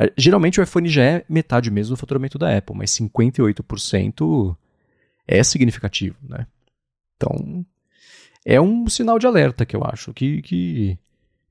[0.00, 4.56] É, geralmente o iPhone já é metade mesmo do faturamento da Apple, mas 58%
[5.28, 6.46] é significativo, né?
[7.16, 7.64] Então,
[8.46, 10.98] é um sinal de alerta que eu acho que, que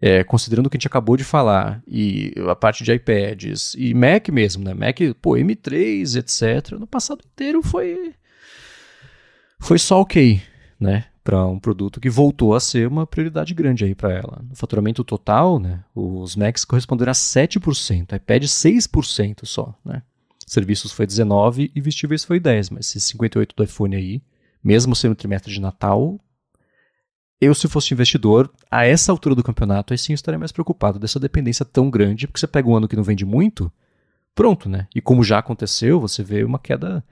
[0.02, 3.94] é, considerando o que a gente acabou de falar, e a parte de iPads, e
[3.94, 4.74] Mac mesmo, né?
[4.74, 6.72] Mac, pô, M3, etc.
[6.80, 8.16] No passado inteiro foi.
[9.60, 10.42] Foi só ok,
[10.80, 11.06] né?
[11.30, 14.42] Para um produto que voltou a ser uma prioridade grande aí para ela.
[14.50, 15.84] No faturamento total, né?
[15.94, 20.02] Os Macs corresponderam a 7%, iPad 6% só, né?
[20.48, 24.24] Serviços foi 19% e vestíveis foi 10%, mas esse 58% do iPhone aí,
[24.64, 26.20] mesmo sendo trimestre de Natal,
[27.40, 30.98] eu, se fosse investidor, a essa altura do campeonato, aí sim eu estaria mais preocupado
[30.98, 33.72] dessa dependência tão grande, porque você pega um ano que não vende muito,
[34.34, 34.88] pronto, né?
[34.96, 37.06] E como já aconteceu, você vê uma queda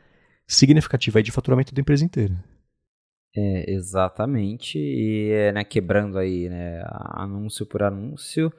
[0.47, 2.35] significativa aí de faturamento da empresa inteira.
[3.39, 8.51] É, exatamente, e é, né, quebrando aí, né, anúncio por anúncio.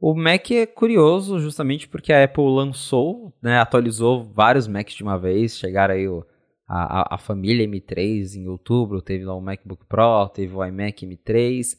[0.00, 5.16] O Mac é curioso justamente porque a Apple lançou, né, atualizou vários Macs de uma
[5.16, 6.26] vez, chegaram aí o
[6.66, 11.76] a, a, família M3 em outubro, teve lá o MacBook Pro, teve o iMac M3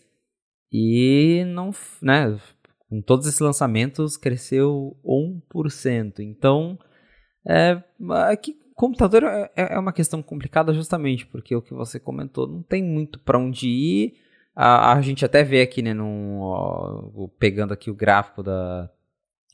[0.71, 2.37] e não, né,
[2.87, 6.19] com todos esses lançamentos cresceu 1%.
[6.19, 6.77] Então,
[7.47, 7.83] é,
[8.31, 8.35] é
[8.75, 13.19] computador é, é, uma questão complicada justamente porque o que você comentou não tem muito
[13.19, 14.15] para onde ir.
[14.55, 18.89] A, a, gente até vê aqui, né, num, ó, pegando aqui o gráfico da,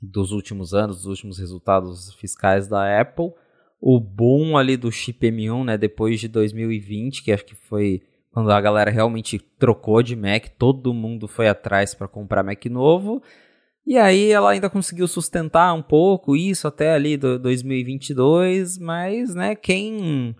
[0.01, 3.31] dos últimos anos, dos últimos resultados fiscais da Apple,
[3.79, 8.51] o boom ali do chip M1, né, depois de 2020, que acho que foi quando
[8.51, 13.21] a galera realmente trocou de Mac, todo mundo foi atrás para comprar Mac novo.
[13.85, 19.55] E aí ela ainda conseguiu sustentar um pouco isso até ali do 2022, mas né,
[19.55, 20.35] quem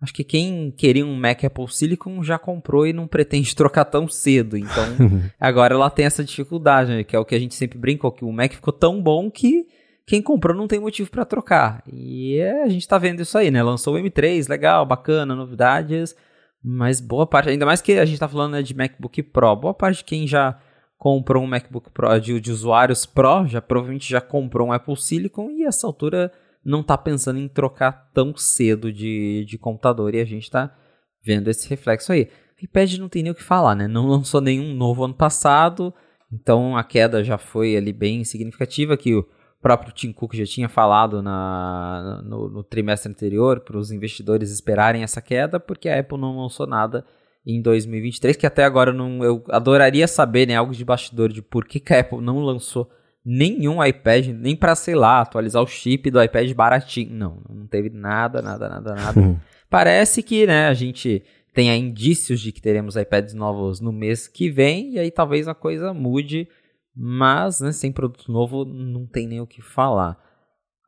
[0.00, 4.08] acho que quem queria um Mac Apple Silicon já comprou e não pretende trocar tão
[4.08, 4.56] cedo.
[4.56, 4.84] Então,
[5.40, 8.24] agora ela tem essa dificuldade, né, que é o que a gente sempre brincou que
[8.24, 9.66] o Mac ficou tão bom que
[10.06, 11.82] quem comprou não tem motivo para trocar.
[11.90, 13.62] E é, a gente tá vendo isso aí, né?
[13.62, 16.14] Lançou o M3, legal, bacana, novidades,
[16.62, 19.72] mas boa parte, ainda mais que a gente tá falando né, de MacBook Pro, boa
[19.74, 20.58] parte de quem já
[21.04, 25.50] comprou um MacBook Pro, de, de usuários Pro, já provavelmente já comprou um Apple Silicon
[25.50, 26.32] e essa altura
[26.64, 30.74] não tá pensando em trocar tão cedo de, de computador e a gente tá
[31.22, 32.30] vendo esse reflexo aí.
[32.58, 33.86] O iPad não tem nem o que falar, né?
[33.86, 35.92] Não lançou nenhum novo ano passado,
[36.32, 39.28] então a queda já foi ali bem significativa que o
[39.60, 45.02] próprio Tim Cook já tinha falado na, no, no trimestre anterior para os investidores esperarem
[45.02, 47.04] essa queda, porque a Apple não lançou nada
[47.46, 51.66] em 2023, que até agora não, eu adoraria saber né, algo de bastidor de por
[51.66, 52.88] que, que a Apple não lançou
[53.24, 57.14] nenhum iPad, nem para, sei lá, atualizar o chip do iPad baratinho.
[57.14, 59.20] Não, não teve nada, nada, nada, nada.
[59.20, 59.38] Uhum.
[59.68, 64.50] Parece que né, a gente tenha indícios de que teremos iPads novos no mês que
[64.50, 66.48] vem, e aí talvez a coisa mude
[66.96, 70.16] mas, né, sem produto novo, não tem nem o que falar.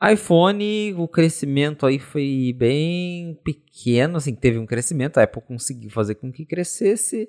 [0.02, 6.16] iPhone, o crescimento aí foi bem pequeno, assim, teve um crescimento, a Apple conseguiu fazer
[6.16, 7.28] com que crescesse,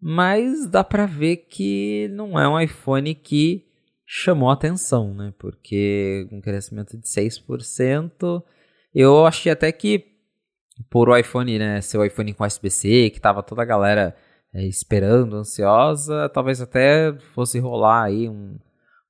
[0.00, 3.66] mas dá para ver que não é um iPhone que
[4.04, 5.32] chamou atenção, né?
[5.38, 8.42] Porque um crescimento de 6%,
[8.92, 10.12] eu achei até que
[10.90, 14.16] por o iPhone, né, ser o iPhone com USB-C, que tava toda a galera
[14.52, 18.58] é, esperando, ansiosa, talvez até fosse rolar aí um,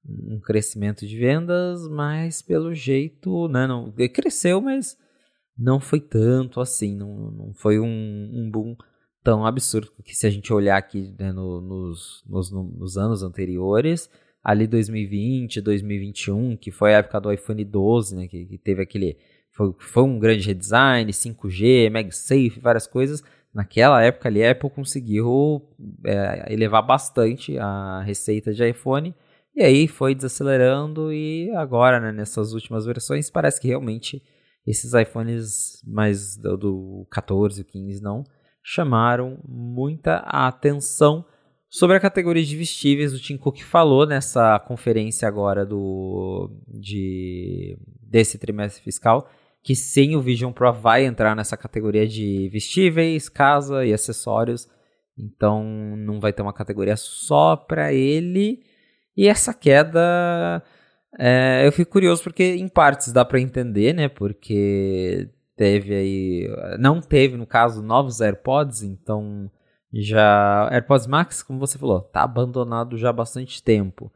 [0.04, 4.96] um crescimento de vendas, mas pelo jeito, né, não, cresceu, mas
[5.56, 8.76] não foi tanto assim, não, não foi um, um boom
[9.22, 14.10] tão absurdo, que se a gente olhar aqui né, no, nos, nos, nos, anos anteriores,
[14.42, 19.16] ali 2020, 2021, que foi a época do iPhone 12, né, que, que teve aquele,
[19.52, 23.22] foi, foi um grande redesign, 5G, MagSafe, várias coisas,
[23.54, 25.62] naquela época ali, a Apple conseguiu
[26.04, 29.14] é, elevar bastante a receita de iPhone.
[29.54, 34.22] E aí foi desacelerando e agora, né, nessas últimas versões, parece que realmente
[34.66, 38.24] esses iPhones mais do, do 14 e 15 não
[38.62, 41.24] chamaram muita atenção.
[41.68, 48.38] Sobre a categoria de vestíveis, o Tim Cook falou nessa conferência agora do de, desse
[48.38, 49.28] trimestre fiscal
[49.62, 54.68] que sim, o Vision Pro vai entrar nessa categoria de vestíveis, casa e acessórios.
[55.16, 55.62] Então
[55.96, 58.64] não vai ter uma categoria só para ele.
[59.16, 60.62] E essa queda,
[61.18, 64.08] é, eu fico curioso porque em partes dá para entender, né?
[64.08, 66.48] Porque teve aí,
[66.78, 69.50] não teve no caso novos AirPods, então
[69.92, 74.10] já AirPods Max, como você falou, tá abandonado já há bastante tempo.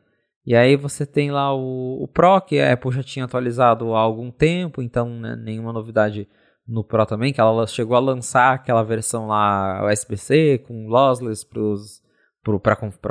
[0.47, 4.01] E aí você tem lá o, o Pro, que a Apple já tinha atualizado há
[4.01, 6.29] algum tempo, então né, nenhuma novidade
[6.67, 11.61] no Pro também, que ela chegou a lançar aquela versão lá USB-C com lossless para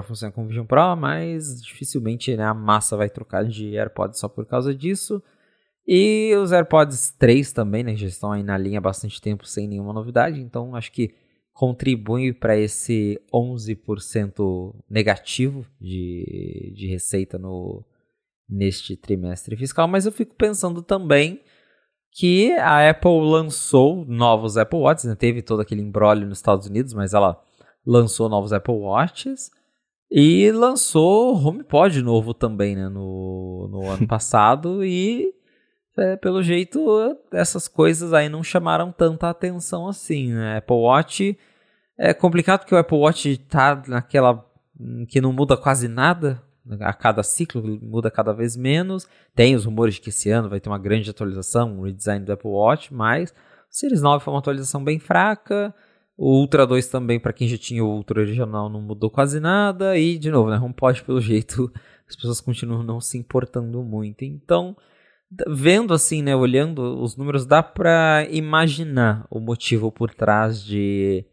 [0.03, 4.27] funcionar com o Vision Pro, mas dificilmente né, a massa vai trocar de AirPods só
[4.27, 5.21] por causa disso.
[5.87, 9.67] E os AirPods 3 também, né, já estão aí na linha há bastante tempo sem
[9.67, 11.13] nenhuma novidade, então acho que
[11.53, 17.85] contribui para esse 11% negativo de, de receita no,
[18.49, 21.41] neste trimestre fiscal, mas eu fico pensando também
[22.11, 25.15] que a Apple lançou novos Apple Watches, né?
[25.15, 27.41] teve todo aquele embrólio nos Estados Unidos, mas ela
[27.85, 29.51] lançou novos Apple Watches
[30.09, 32.89] e lançou HomePod novo também né?
[32.89, 35.33] no, no ano passado e
[35.97, 40.57] é, pelo jeito, essas coisas aí não chamaram tanta atenção assim, né?
[40.57, 41.37] Apple Watch
[41.97, 44.45] é complicado porque o Apple Watch tá naquela
[45.07, 46.43] que não muda quase nada
[46.81, 49.07] a cada ciclo, muda cada vez menos.
[49.33, 52.33] Tem os rumores de que esse ano vai ter uma grande atualização, um redesign do
[52.33, 53.33] Apple Watch, mas o
[53.69, 55.73] Series 9 foi uma atualização bem fraca.
[56.17, 59.97] O Ultra 2 também, para quem já tinha o Ultra original, não mudou quase nada.
[59.97, 61.71] E, de novo, né, HomePod, pelo jeito,
[62.07, 64.23] as pessoas continuam não se importando muito.
[64.23, 64.77] Então,
[65.47, 71.25] vendo assim, né, olhando os números, dá para imaginar o motivo por trás de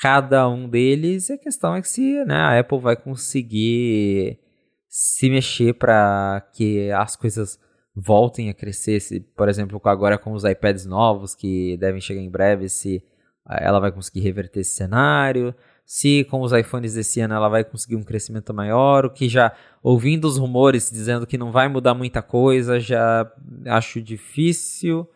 [0.00, 1.28] cada um deles.
[1.28, 4.38] E a questão é que se né, a Apple vai conseguir
[4.88, 7.58] se mexer para que as coisas
[7.94, 8.98] voltem a crescer.
[9.00, 13.02] Se, por exemplo, agora com os iPads novos que devem chegar em breve, se
[13.48, 15.54] ela vai conseguir reverter esse cenário
[15.86, 19.52] se com os iPhones desse ano ela vai conseguir um crescimento maior, o que já
[19.80, 23.30] ouvindo os rumores dizendo que não vai mudar muita coisa, já
[23.66, 25.08] acho difícil.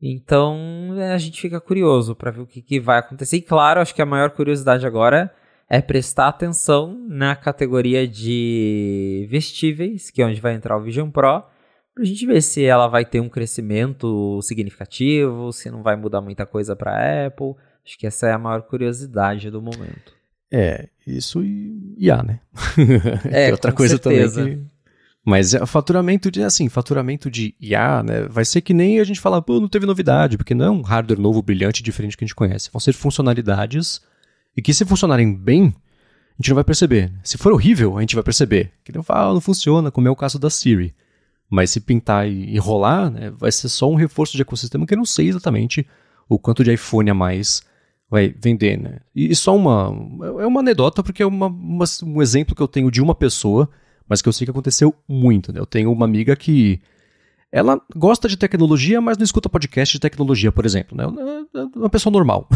[0.00, 3.36] Então é, a gente fica curioso para ver o que, que, vai acontecer.
[3.36, 5.30] E claro, acho que a maior curiosidade agora
[5.68, 11.44] é prestar atenção na categoria de vestíveis, que é onde vai entrar o Vision Pro,
[12.00, 16.22] para a gente ver se ela vai ter um crescimento significativo, se não vai mudar
[16.22, 17.54] muita coisa para Apple.
[17.84, 20.14] Acho que essa é a maior curiosidade do momento.
[20.50, 22.40] É, isso e, há, né?
[23.30, 24.40] É, outra coisa certeza.
[24.40, 24.64] também que...
[25.22, 29.04] Mas o é, faturamento de, assim, faturamento de IA, né, vai ser que nem a
[29.04, 32.24] gente falar, pô, não teve novidade, porque não é um hardware novo, brilhante, diferente que
[32.24, 32.70] a gente conhece.
[32.72, 34.00] Vão ser funcionalidades
[34.56, 37.12] e que se funcionarem bem, a gente não vai perceber.
[37.22, 38.72] Se for horrível, a gente vai perceber.
[38.82, 40.94] Que não fala, ah, não funciona, como é o caso da Siri.
[41.50, 44.94] Mas se pintar e, e rolar, né, vai ser só um reforço de ecossistema que
[44.94, 45.86] eu não sei exatamente
[46.28, 47.62] o quanto de iPhone a mais
[48.10, 48.98] vai vender, né?
[49.14, 49.94] E só uma.
[50.40, 53.70] É uma anedota, porque é uma, uma, um exemplo que eu tenho de uma pessoa,
[54.08, 55.60] mas que eu sei que aconteceu muito, né?
[55.60, 56.80] Eu tenho uma amiga que.
[57.52, 60.96] Ela gosta de tecnologia, mas não escuta podcast de tecnologia, por exemplo.
[60.96, 61.04] Né?
[61.52, 62.48] É uma pessoa normal.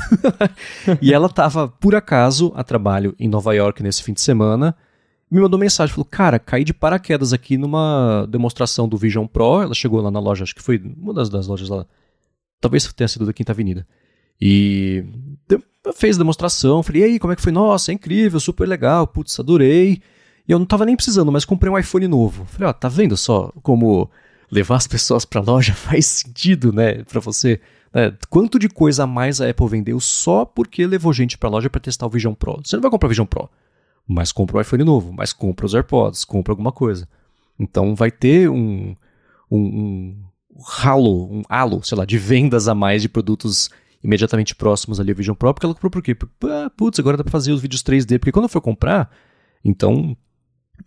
[1.03, 4.77] e ela estava, por acaso, a trabalho em Nova York nesse fim de semana.
[5.35, 9.63] Me mandou mensagem, falou: Cara, caí de paraquedas aqui numa demonstração do Vision Pro.
[9.63, 11.85] Ela chegou lá na loja, acho que foi uma das, das lojas lá.
[12.61, 13.85] Talvez tenha sido da Quinta Avenida.
[14.41, 15.05] E
[15.97, 17.51] fez a demonstração, falei, e aí, como é que foi?
[17.51, 20.01] Nossa, é incrível, super legal, putz, adorei.
[20.47, 22.45] E eu não tava nem precisando, mas comprei um iPhone novo.
[22.45, 24.09] Falei, ó, tá vendo só como
[24.53, 27.61] levar as pessoas pra loja faz sentido, né, pra você.
[27.93, 28.17] Né?
[28.31, 31.81] Quanto de coisa a mais a Apple vendeu só porque levou gente pra loja para
[31.81, 32.61] testar o Vision Pro.
[32.65, 33.51] Você não vai comprar o Vision Pro,
[34.07, 37.09] mas compra o iPhone novo, mas compra os AirPods, compra alguma coisa.
[37.59, 38.95] Então vai ter um,
[39.51, 43.69] um, um um halo, sei lá, de vendas a mais de produtos
[44.03, 46.15] imediatamente próximos ali ao Vision Pro, porque ela comprou por quê?
[46.15, 49.11] Porque, ah, putz, agora dá pra fazer os vídeos 3D, porque quando eu for comprar,
[49.65, 50.17] então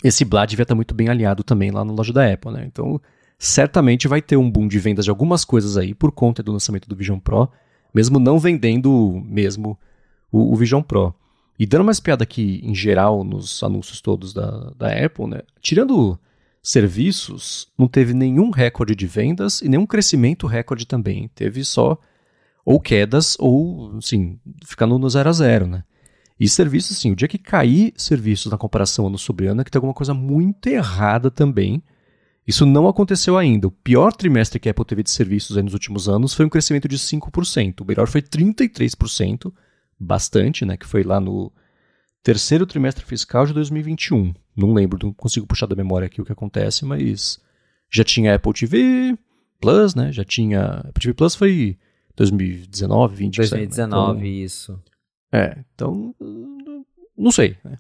[0.04, 2.66] esse Blá devia estar muito bem aliado também lá na loja da Apple, né?
[2.66, 3.02] Então,
[3.38, 6.88] certamente vai ter um boom de vendas de algumas coisas aí por conta do lançamento
[6.88, 7.50] do Vision Pro,
[7.94, 9.78] mesmo não vendendo mesmo
[10.32, 11.14] o, o Vision Pro.
[11.60, 15.42] E dando uma espiada aqui em geral nos anúncios todos da, da Apple, né?
[15.60, 16.20] Tirando
[16.62, 21.30] serviços, não teve nenhum recorde de vendas e nenhum crescimento recorde também.
[21.34, 21.98] Teve só
[22.66, 25.84] ou quedas, ou, assim, ficando no zero a zero, né?
[26.40, 29.72] E serviços, assim, o dia que cair serviços na comparação ano sobre ano, é que
[29.72, 31.82] tem alguma coisa muito errada também.
[32.46, 33.68] Isso não aconteceu ainda.
[33.68, 36.88] O pior trimestre que a Apple teve de serviços nos últimos anos foi um crescimento
[36.88, 37.82] de 5%.
[37.82, 39.52] O melhor foi 33%,
[40.00, 40.78] bastante, né?
[40.78, 41.52] Que foi lá no
[42.24, 44.34] terceiro trimestre fiscal de 2021.
[44.56, 47.40] Não lembro, não consigo puxar da memória aqui o que acontece, mas
[47.90, 49.18] já tinha Apple TV
[49.60, 50.12] Plus, né?
[50.12, 50.80] Já tinha.
[50.80, 51.78] Apple TV Plus foi
[52.16, 54.84] 2019, 20, 2019, então, isso.
[55.32, 56.14] É, então,
[57.18, 57.58] não sei.
[57.64, 57.78] Né?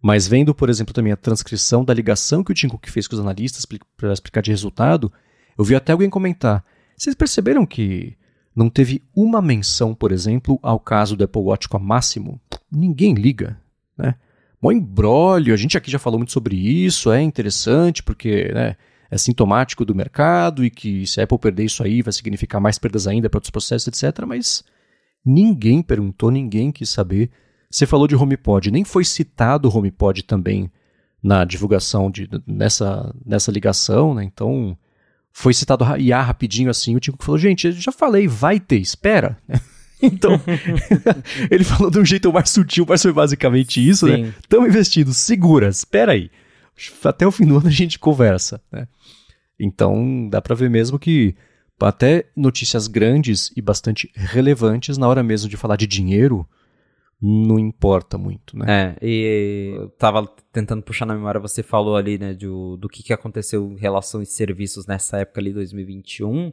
[0.00, 3.14] Mas vendo, por exemplo, também a transcrição da ligação que o Tim Cook fez com
[3.14, 3.66] os analistas
[3.96, 5.12] para explicar de resultado,
[5.56, 6.64] eu vi até alguém comentar.
[6.96, 8.16] Vocês perceberam que
[8.58, 12.40] não teve uma menção, por exemplo, ao caso do Apple Watch com a Máximo?
[12.70, 13.56] Ninguém liga,
[13.96, 14.16] né?
[14.60, 18.74] Bom embrólio, a gente aqui já falou muito sobre isso, é interessante porque né,
[19.08, 22.76] é sintomático do mercado e que se a Apple perder isso aí vai significar mais
[22.76, 24.24] perdas ainda para outros processos, etc.
[24.26, 24.64] Mas
[25.24, 27.30] ninguém perguntou, ninguém quis saber.
[27.70, 30.68] Você falou de HomePod, nem foi citado o HomePod também
[31.22, 34.24] na divulgação de, nessa, nessa ligação, né?
[34.24, 34.76] Então
[35.38, 36.96] foi citado IA rapidinho assim.
[36.96, 39.38] O Tico falou: gente, eu já falei, vai ter, espera.
[40.00, 40.40] Então,
[41.50, 44.14] ele falou de um jeito mais sutil, mas foi basicamente isso, né?
[44.14, 44.22] Sim.
[44.22, 44.34] né?
[44.38, 46.30] Estamos investindo, segura, espera aí.
[47.02, 48.86] Até o fim do ano a gente conversa, né?
[49.58, 51.34] Então, dá para ver mesmo que
[51.80, 56.48] até notícias grandes e bastante relevantes na hora mesmo de falar de dinheiro,
[57.20, 58.96] não importa muito, né?
[59.00, 63.02] É, e eu tava tentando puxar na memória, você falou ali, né, do, do que,
[63.02, 66.52] que aconteceu em relação aos serviços nessa época ali, 2021.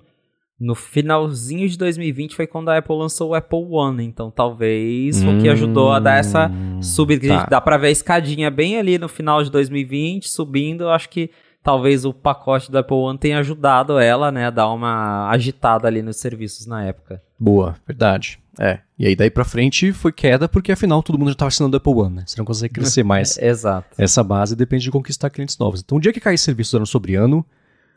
[0.59, 5.38] No finalzinho de 2020 foi quando a Apple lançou o Apple One, então talvez hum,
[5.38, 7.28] o que ajudou a dar essa hum, subida.
[7.28, 7.45] Tá.
[7.45, 10.86] Dá pra ver a escadinha bem ali no final de 2020, subindo.
[10.86, 11.30] Eu acho que
[11.61, 16.01] talvez o pacote do Apple One tenha ajudado ela, né, a dar uma agitada ali
[16.01, 17.22] nos serviços na época.
[17.38, 18.39] Boa, verdade.
[18.60, 18.80] É.
[18.97, 21.93] E aí daí pra frente foi queda porque afinal todo mundo já estava assinando Apple
[21.93, 22.24] One, né?
[22.26, 23.38] Você não consegue crescer mais.
[23.38, 23.88] Exato.
[23.97, 25.82] Essa base depende de conquistar clientes novos.
[25.82, 27.45] Então, o dia que cair serviços ano sobre ano,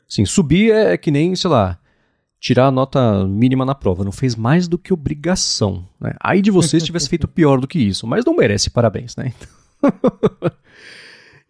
[0.08, 1.78] sim, subir é, é que nem, sei lá,
[2.40, 4.04] tirar a nota mínima na prova.
[4.04, 5.86] Não fez mais do que obrigação.
[6.00, 6.14] Né?
[6.20, 9.32] Aí de vocês tivesse feito pior do que isso, mas não merece parabéns, né?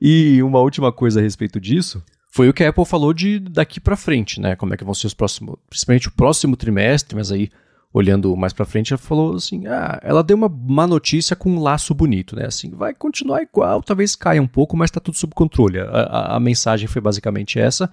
[0.00, 3.80] E uma última coisa a respeito disso foi o que a Apple falou de daqui
[3.80, 4.54] para frente, né?
[4.54, 7.50] Como é que vão ser os próximos, principalmente o próximo trimestre, mas aí
[7.92, 11.60] olhando mais para frente, ela falou assim: "Ah, ela deu uma má notícia com um
[11.62, 12.46] laço bonito, né?
[12.46, 15.80] Assim, vai continuar igual, talvez caia um pouco, mas está tudo sob controle".
[15.80, 17.90] A, a, a, mensagem foi basicamente essa.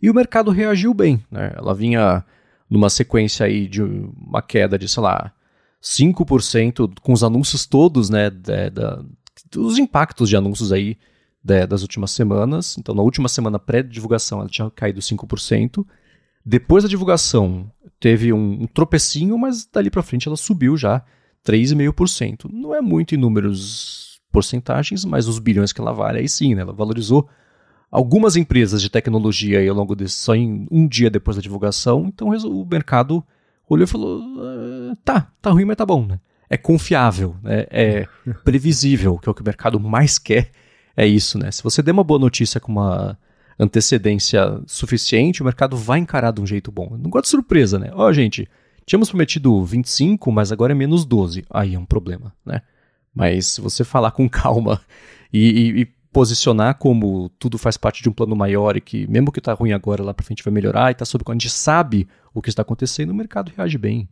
[0.00, 1.52] E o mercado reagiu bem, né?
[1.56, 2.24] Ela vinha
[2.70, 5.32] numa sequência aí de uma queda de, sei lá,
[5.82, 9.04] 5% com os anúncios todos, né, da, da,
[9.50, 10.98] dos impactos de anúncios aí
[11.42, 12.76] de, das últimas semanas.
[12.78, 15.86] Então, na última semana pré-divulgação, ela tinha caído 5%.
[16.50, 17.70] Depois da divulgação,
[18.00, 21.02] teve um, um tropecinho, mas dali para frente ela subiu já
[21.46, 22.50] 3,5%.
[22.50, 26.62] Não é muito em números porcentagens, mas os bilhões que ela vale, aí sim, né?
[26.62, 27.28] Ela valorizou
[27.90, 32.06] algumas empresas de tecnologia aí ao longo desse, só em um dia depois da divulgação.
[32.06, 33.22] Então o mercado
[33.68, 36.18] olhou e falou: ah, tá, tá ruim, mas tá bom, né?
[36.48, 37.66] É confiável, né?
[37.68, 38.08] é
[38.42, 40.50] previsível, que é o que o mercado mais quer
[40.96, 41.50] é isso, né?
[41.50, 43.18] Se você der uma boa notícia com uma
[43.58, 46.96] antecedência suficiente, o mercado vai encarar de um jeito bom.
[46.96, 47.90] Não gosto de surpresa, né?
[47.92, 48.48] Ó, oh, gente,
[48.86, 51.44] tínhamos prometido 25, mas agora é menos 12.
[51.50, 52.62] Aí é um problema, né?
[53.14, 54.80] Mas se você falar com calma
[55.32, 59.30] e, e, e, posicionar como tudo faz parte de um plano maior e que mesmo
[59.30, 62.08] que tá ruim agora, lá para frente vai melhorar e tá sob a gente sabe
[62.32, 64.08] o que está acontecendo, o mercado reage bem.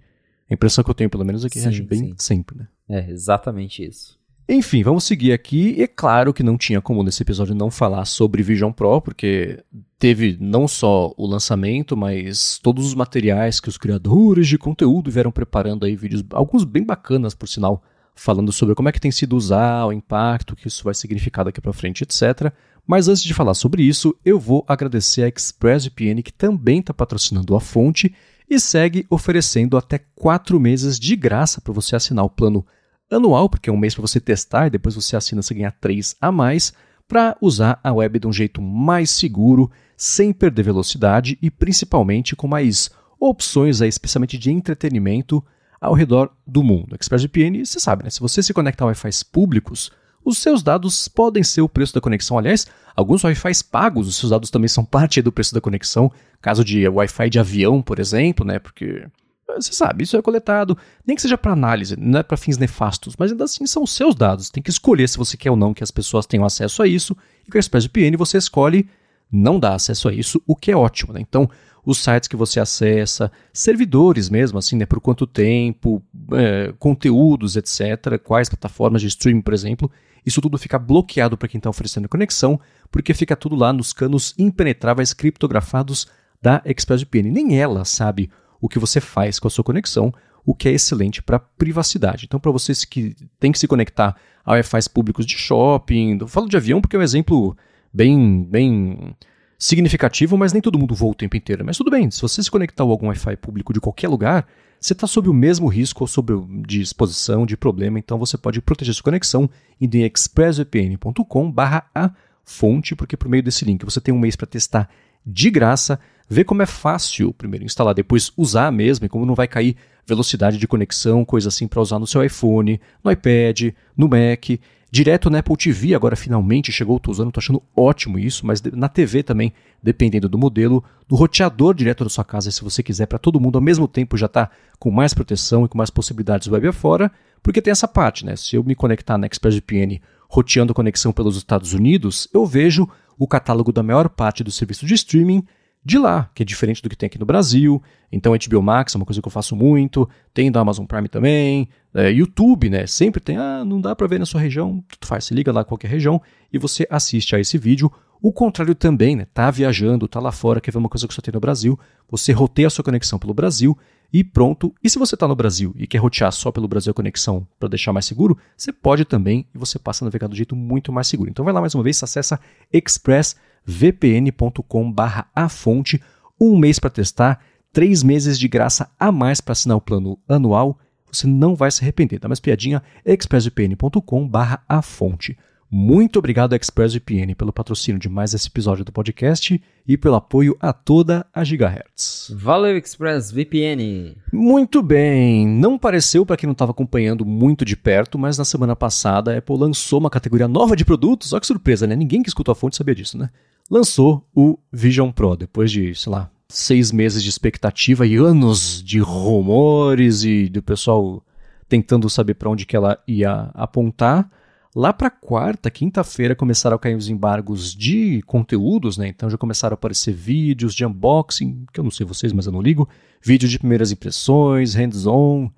[0.49, 2.15] A impressão que eu tenho, pelo menos, é que sim, reage bem sim.
[2.19, 2.69] sempre, né?
[2.89, 4.16] É, exatamente isso.
[4.49, 5.75] Enfim, vamos seguir aqui.
[5.77, 9.63] E é claro que não tinha como nesse episódio não falar sobre Vision Pro, porque
[9.99, 15.33] teve não só o lançamento, mas todos os materiais que os criadores de conteúdo vieram
[15.33, 17.83] preparando aí, vídeos, alguns bem bacanas, por sinal,
[18.15, 21.61] falando sobre como é que tem sido usar, o impacto que isso vai significar daqui
[21.61, 22.53] para frente, etc.
[22.87, 27.57] Mas antes de falar sobre isso, eu vou agradecer a ExpressVPN, que também está patrocinando
[27.57, 28.15] a fonte
[28.49, 32.65] e segue oferecendo até 4 meses de graça para você assinar o plano
[33.11, 36.17] anual, porque é um mês para você testar e depois você assina você ganhar 3
[36.21, 36.73] a mais,
[37.07, 42.49] para usar a web de um jeito mais seguro, sem perder velocidade e principalmente com
[42.49, 45.43] mais opções, aí, especialmente de entretenimento,
[45.81, 46.95] ao redor do mundo.
[46.95, 48.11] ExpressVPN, você sabe, né?
[48.11, 49.91] Se você se conectar a Wi-Fi públicos,
[50.25, 52.37] os seus dados podem ser o preço da conexão.
[52.37, 56.11] Aliás, alguns Wi-Fi pagos, os seus dados também são parte do preço da conexão.
[56.41, 58.59] Caso de Wi-Fi de avião, por exemplo, né?
[58.59, 59.07] Porque
[59.55, 60.77] você sabe, isso é coletado,
[61.07, 64.15] nem que seja para análise, não é para fins nefastos, mas ainda assim são seus
[64.15, 64.51] dados.
[64.51, 67.17] Tem que escolher se você quer ou não que as pessoas tenham acesso a isso.
[67.47, 68.89] E com a ExpressVPN você escolhe
[69.31, 71.13] não dar acesso a isso, o que é ótimo.
[71.13, 71.21] Né?
[71.21, 71.49] Então,
[71.87, 74.85] os sites que você acessa, servidores mesmo, assim, né?
[74.85, 78.19] Por quanto tempo, é, conteúdos, etc.
[78.23, 79.91] Quais plataformas de streaming, por exemplo.
[80.25, 84.35] Isso tudo fica bloqueado para quem está oferecendo conexão, porque fica tudo lá nos canos
[84.37, 86.09] impenetráveis criptografados
[86.43, 87.31] da ExpressVPN.
[87.31, 88.29] Nem ela sabe
[88.61, 90.13] o que você faz com a sua conexão,
[90.45, 92.25] o que é excelente para privacidade.
[92.25, 96.49] Então, para vocês que têm que se conectar a Wi-Fi públicos de shopping, eu falo
[96.49, 97.57] de avião porque é um exemplo
[97.93, 99.17] bem, bem
[99.59, 101.65] significativo, mas nem todo mundo voa o tempo inteiro.
[101.65, 104.47] Mas tudo bem, se você se conectar a algum Wi-Fi público de qualquer lugar,
[104.79, 106.33] você está sob o mesmo risco ou sob
[106.67, 109.49] de exposição, de problema, então você pode proteger sua conexão
[109.81, 111.53] indo em expressvpn.com
[111.95, 112.11] a
[112.45, 114.89] fonte, porque por meio desse link você tem um mês para testar
[115.27, 115.99] de graça,
[116.29, 120.59] ver como é fácil primeiro instalar, depois usar mesmo e como não vai cair velocidade
[120.59, 124.59] de conexão, coisa assim para usar no seu iPhone, no iPad, no Mac
[124.91, 128.89] direto na Apple TV, agora finalmente chegou, estou usando, estou achando ótimo isso, mas na
[128.89, 129.53] TV também,
[129.83, 133.57] dependendo do modelo, do roteador direto da sua casa, se você quiser, para todo mundo
[133.57, 137.11] ao mesmo tempo já está com mais proteção e com mais possibilidades web afora,
[137.43, 138.37] porque tem essa parte, né?
[138.37, 143.29] Se eu me conectar na ExpressVPN roteando a conexão pelos Estados Unidos, eu vejo o
[143.29, 145.45] catálogo da maior parte do serviço de streaming
[145.87, 147.81] de lá, que é diferente do que tem aqui no Brasil.
[148.11, 151.69] Então, HBO Max é uma coisa que eu faço muito, tem da Amazon Prime também,
[151.95, 152.89] é, YouTube, né?
[152.89, 155.65] Sempre tem, ah, não dá para ver na sua região, tudo faz, se liga lá
[155.65, 156.21] qualquer região
[156.53, 157.89] e você assiste a esse vídeo.
[158.21, 159.29] O contrário também, né?
[159.33, 161.79] Tá viajando, tá lá fora, quer ver uma coisa que só tem no Brasil,
[162.11, 163.79] você roteia a sua conexão pelo Brasil
[164.17, 164.75] e pronto.
[164.83, 167.93] E se você está no Brasil e quer rotear só pelo Brasil conexão para deixar
[167.93, 171.29] mais seguro, você pode também e você passa a navegar do jeito muito mais seguro.
[171.29, 172.41] Então vai lá mais uma vez, acessa
[172.73, 173.37] Express
[173.67, 176.03] vpn.com/a fonte,
[176.41, 180.79] um mês para testar, três meses de graça a mais para assinar o plano anual.
[181.13, 182.19] Você não vai se arrepender.
[182.19, 185.37] Dá mais piadinha, expressvpn.com/a fonte.
[185.79, 190.73] Muito obrigado, ExpressVPN, pelo patrocínio de mais esse episódio do podcast e pelo apoio a
[190.73, 192.33] toda a Gigahertz.
[192.35, 194.17] Valeu, ExpressVPN!
[194.33, 195.47] Muito bem!
[195.47, 199.39] Não pareceu para quem não estava acompanhando muito de perto, mas na semana passada a
[199.39, 201.35] Apple lançou uma categoria nova de produtos.
[201.35, 201.95] Olha que surpresa, né?
[201.95, 203.29] Ninguém que escutou a fonte sabia disso, né?
[203.71, 208.99] lançou o Vision Pro, depois de, sei lá, seis meses de expectativa e anos de
[208.99, 211.23] rumores e do pessoal
[211.69, 214.31] tentando saber para onde que ela ia apontar.
[214.77, 219.09] Lá para quarta, quinta-feira, começaram a cair os embargos de conteúdos, né?
[219.09, 222.53] Então já começaram a aparecer vídeos de unboxing, que eu não sei vocês, mas eu
[222.53, 222.87] não ligo,
[223.23, 225.51] vídeo de primeiras impressões, hands-on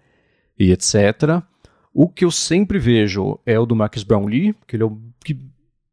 [0.56, 1.42] e etc.
[1.92, 5.36] O que eu sempre vejo é o do Marcus Brownlee, que ele é o que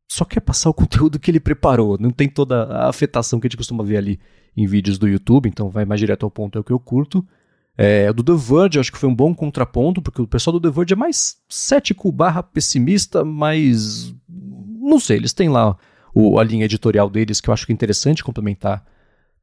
[0.08, 1.98] só quer passar o conteúdo que ele preparou.
[2.00, 4.20] Não tem toda a afetação que a gente costuma ver ali
[4.56, 7.26] em vídeos do YouTube, então vai mais direto ao ponto, é o que eu curto.
[7.78, 10.74] É, do The Verge, acho que foi um bom contraponto, porque o pessoal do The
[10.74, 15.78] Verge é mais cético barra pessimista, mas não sei, eles têm lá
[16.14, 18.86] o, a linha editorial deles que eu acho que é interessante complementar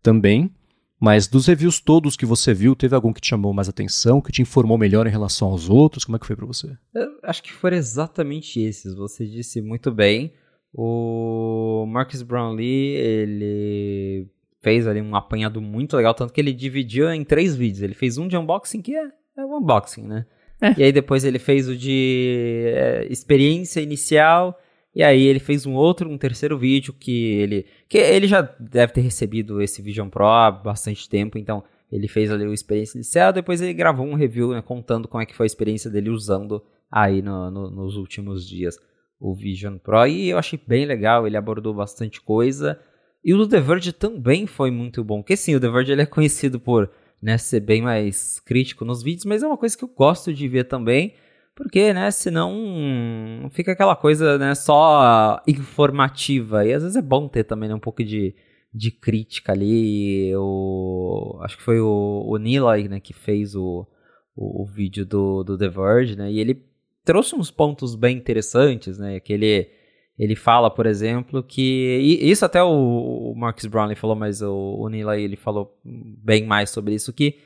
[0.03, 0.51] também.
[0.99, 4.31] Mas dos reviews todos que você viu, teve algum que te chamou mais atenção, que
[4.31, 6.05] te informou melhor em relação aos outros?
[6.05, 6.69] Como é que foi para você?
[6.95, 8.95] Eu acho que foram exatamente esses.
[8.95, 10.33] Você disse muito bem.
[10.73, 14.29] O Marcus Brownlee, ele
[14.63, 17.83] fez ali um apanhado muito legal, tanto que ele dividiu em três vídeos.
[17.83, 20.25] Ele fez um de unboxing, que é, é um unboxing, né?
[20.61, 20.75] É.
[20.79, 24.59] E aí depois ele fez o de é, experiência inicial,
[24.95, 27.67] e aí ele fez um outro, um terceiro vídeo que ele...
[27.89, 32.31] Que ele já deve ter recebido esse Vision Pro há bastante tempo, então ele fez
[32.31, 35.45] ali o experiência inicial, depois ele gravou um review né, contando como é que foi
[35.45, 38.77] a experiência dele usando aí no, no, nos últimos dias
[39.19, 42.81] o Vision Pro e eu achei bem legal, ele abordou bastante coisa.
[43.25, 46.03] E o do The Verge também foi muito bom, porque sim, o The Verge ele
[46.03, 49.85] é conhecido por né, ser bem mais crítico nos vídeos, mas é uma coisa que
[49.85, 51.15] eu gosto de ver também,
[51.55, 57.45] porque, né, senão fica aquela coisa, né, só informativa, e às vezes é bom ter
[57.45, 58.35] também né, um pouco de,
[58.75, 63.87] de crítica ali, o, acho que foi o, o Nilay, né, que fez o,
[64.35, 66.73] o, o vídeo do, do The Verge, né, e ele
[67.05, 69.21] trouxe uns pontos bem interessantes, né?
[69.21, 69.71] Que ele,
[70.19, 71.99] ele fala, por exemplo, que.
[72.23, 76.71] isso até o, Marcus Brownlee falou, mas o, o Neil aí, ele falou bem mais
[76.71, 77.39] sobre isso, que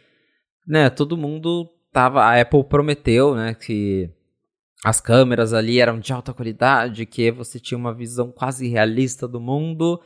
[0.67, 2.23] né, todo mundo tava.
[2.23, 4.11] A Apple prometeu, né, que
[4.85, 9.41] as câmeras ali eram de alta qualidade, que você tinha uma visão quase realista do
[9.41, 10.01] mundo.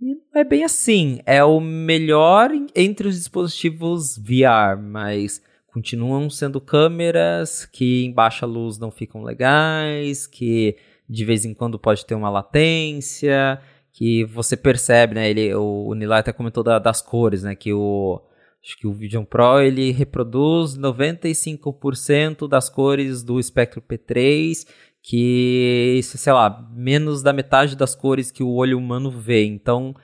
[0.00, 1.20] E não é bem assim.
[1.24, 5.42] É o melhor entre os dispositivos VR, mas
[5.72, 10.76] continuam sendo câmeras que em baixa luz não ficam legais, que
[11.08, 13.60] de vez em quando pode ter uma latência,
[13.92, 15.30] que você percebe, né?
[15.30, 17.54] Ele, o, Nilay até comentou da, das cores, né?
[17.54, 18.20] Que o
[18.62, 24.66] acho que o Vision Pro ele reproduz 95% das cores do espectro P3,
[25.02, 29.44] que sei lá, menos da metade das cores que o olho humano vê.
[29.44, 29.94] Então,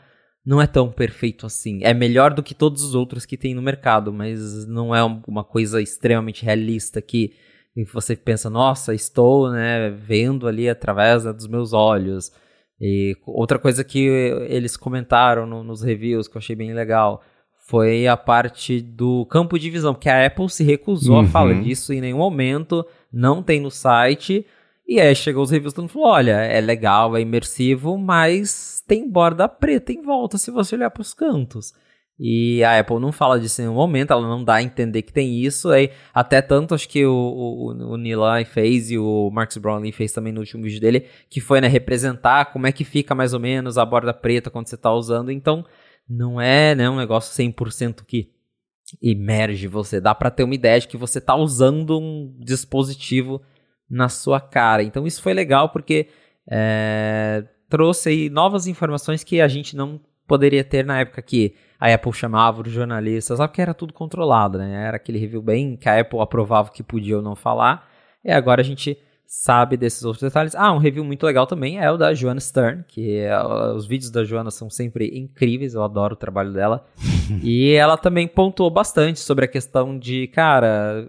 [0.44, 1.80] não é tão perfeito assim.
[1.82, 5.42] É melhor do que todos os outros que tem no mercado, mas não é uma
[5.42, 7.32] coisa extremamente realista que
[7.84, 12.32] você pensa, nossa, estou né, vendo ali através né, dos meus olhos.
[12.80, 14.06] E outra coisa que
[14.48, 17.22] eles comentaram no, nos reviews que eu achei bem legal
[17.70, 21.22] foi a parte do campo de visão, porque a Apple se recusou uhum.
[21.22, 24.44] a falar disso em nenhum momento, não tem no site.
[24.88, 29.48] E aí chegou os reviews mundo falou: olha, é legal, é imersivo, mas tem borda
[29.48, 31.72] preta em volta se você olhar para os cantos.
[32.22, 35.10] E a Apple não fala disso em nenhum momento, ela não dá a entender que
[35.10, 35.70] tem isso.
[35.70, 40.12] Aí, até tanto acho que o, o, o Nilay fez e o Marcus Brownlee fez
[40.12, 43.40] também no último vídeo dele, que foi né, representar como é que fica mais ou
[43.40, 45.32] menos a borda preta quando você está usando.
[45.32, 45.64] Então,
[46.06, 48.30] não é né, um negócio 100% que
[49.00, 49.98] emerge você.
[49.98, 53.40] Dá para ter uma ideia de que você está usando um dispositivo
[53.88, 54.82] na sua cara.
[54.82, 56.08] Então, isso foi legal porque
[56.50, 59.98] é, trouxe novas informações que a gente não
[60.30, 64.58] poderia ter na época que a Apple chamava os jornalistas, sabe que era tudo controlado,
[64.58, 64.86] né?
[64.86, 67.90] Era aquele review bem que a Apple aprovava que podia ou não falar.
[68.24, 70.54] E agora a gente sabe desses outros detalhes.
[70.54, 73.36] Ah, um review muito legal também é o da Joanna Stern, que é,
[73.74, 76.86] os vídeos da Joanna são sempre incríveis, eu adoro o trabalho dela.
[77.42, 81.08] e ela também pontuou bastante sobre a questão de, cara,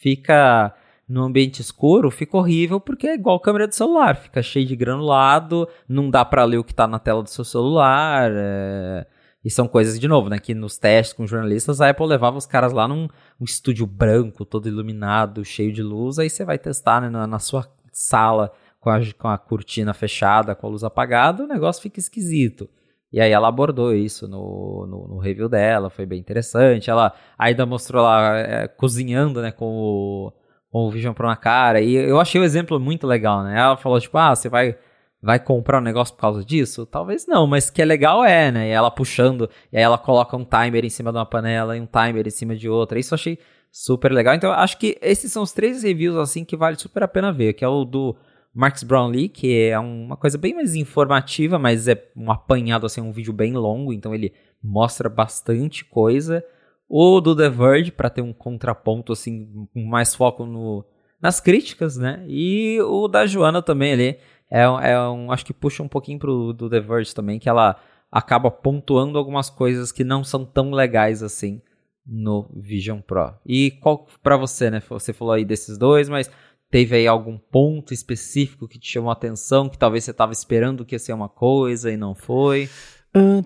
[0.00, 0.74] fica
[1.08, 5.68] no ambiente escuro, fica horrível porque é igual câmera de celular, fica cheio de granulado,
[5.88, 8.30] não dá para ler o que tá na tela do seu celular.
[8.34, 9.06] É...
[9.44, 10.38] E são coisas, de novo, né?
[10.38, 14.44] Que nos testes com jornalistas, a Apple levava os caras lá num um estúdio branco,
[14.44, 16.18] todo iluminado, cheio de luz.
[16.18, 18.50] Aí você vai testar né, na, na sua sala
[18.80, 22.68] com a, com a cortina fechada, com a luz apagada, o negócio fica esquisito.
[23.12, 26.90] E aí ela abordou isso no, no, no, review dela, foi bem interessante.
[26.90, 30.32] Ela ainda mostrou lá é, cozinhando, né, com o,
[30.74, 31.80] com o Vision Pro na cara.
[31.80, 33.56] E eu achei o exemplo muito legal, né?
[33.56, 34.76] Ela falou, tipo, ah, você vai
[35.22, 36.84] vai comprar um negócio por causa disso?
[36.84, 38.68] Talvez não, mas que é legal é, né?
[38.68, 41.80] E ela puxando, e aí ela coloca um timer em cima de uma panela e
[41.80, 42.98] um timer em cima de outra.
[42.98, 43.38] Isso eu achei
[43.70, 44.34] super legal.
[44.34, 47.52] Então, acho que esses são os três reviews, assim, que vale super a pena ver,
[47.52, 48.16] que é o do
[48.52, 53.12] Marcus Brownlee, que é uma coisa bem mais informativa, mas é um apanhado, assim, um
[53.12, 56.44] vídeo bem longo, então ele mostra bastante coisa.
[56.88, 60.84] O do The Verge, para ter um contraponto, assim, com mais foco no,
[61.20, 62.24] nas críticas, né?
[62.28, 64.18] E o da Joana também ali,
[64.50, 67.76] é, é um, acho que puxa um pouquinho pro do The Verge também, que ela
[68.12, 71.60] acaba pontuando algumas coisas que não são tão legais assim
[72.06, 73.34] no Vision Pro.
[73.44, 74.80] E qual para você, né?
[74.88, 76.30] Você falou aí desses dois, mas
[76.70, 80.84] teve aí algum ponto específico que te chamou a atenção, que talvez você estava esperando
[80.84, 82.68] que ia ser uma coisa e não foi?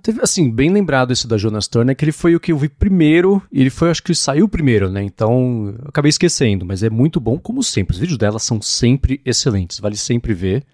[0.02, 2.70] Teve, assim, bem lembrado esse da Jonas Turner, que ele foi o que eu vi
[2.70, 5.02] primeiro, e ele foi, acho que saiu primeiro, né?
[5.02, 7.92] Então, acabei esquecendo, mas é muito bom, como sempre.
[7.92, 10.64] Os vídeos dela são sempre excelentes, vale sempre ver.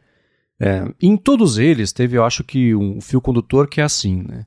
[0.61, 4.47] É, em todos eles teve, eu acho que, um fio condutor que é assim, né?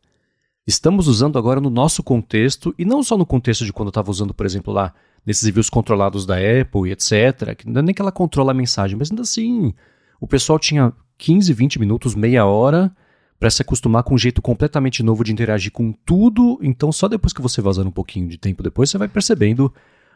[0.66, 4.10] Estamos usando agora no nosso contexto, e não só no contexto de quando eu estava
[4.10, 4.94] usando, por exemplo, lá,
[5.26, 8.56] nesses reviews controlados da Apple e etc., que não é nem que ela controla a
[8.56, 9.74] mensagem, mas ainda assim,
[10.22, 12.96] o pessoal tinha 15, 20 minutos, meia hora
[13.40, 17.34] para se acostumar com um jeito completamente novo de interagir com tudo, então só depois
[17.34, 19.72] que você usando um pouquinho de tempo depois, você vai percebendo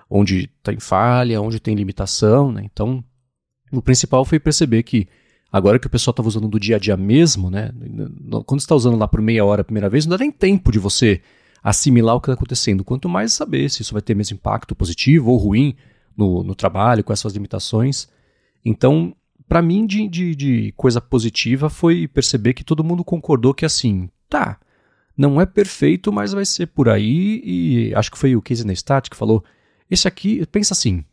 [0.10, 2.64] onde tem falha, onde tem limitação, né?
[2.66, 3.04] Então,
[3.72, 5.08] o principal foi perceber que
[5.52, 7.72] Agora que o pessoal estava usando do dia a dia mesmo, né?
[8.46, 10.80] Quando está usando lá por meia hora a primeira vez, não dá nem tempo de
[10.80, 11.22] você
[11.62, 12.86] assimilar o que está acontecendo.
[12.86, 15.76] Quanto mais saber se isso vai ter mesmo impacto positivo ou ruim
[16.16, 18.08] no, no trabalho, com essas limitações.
[18.64, 19.14] Então,
[19.52, 24.10] para mim, de, de, de, coisa positiva foi perceber que todo mundo concordou que assim,
[24.30, 24.58] tá,
[25.18, 27.42] não é perfeito, mas vai ser por aí.
[27.44, 29.44] E acho que foi o Casey Neistat que falou:
[29.90, 31.04] esse aqui, pensa assim,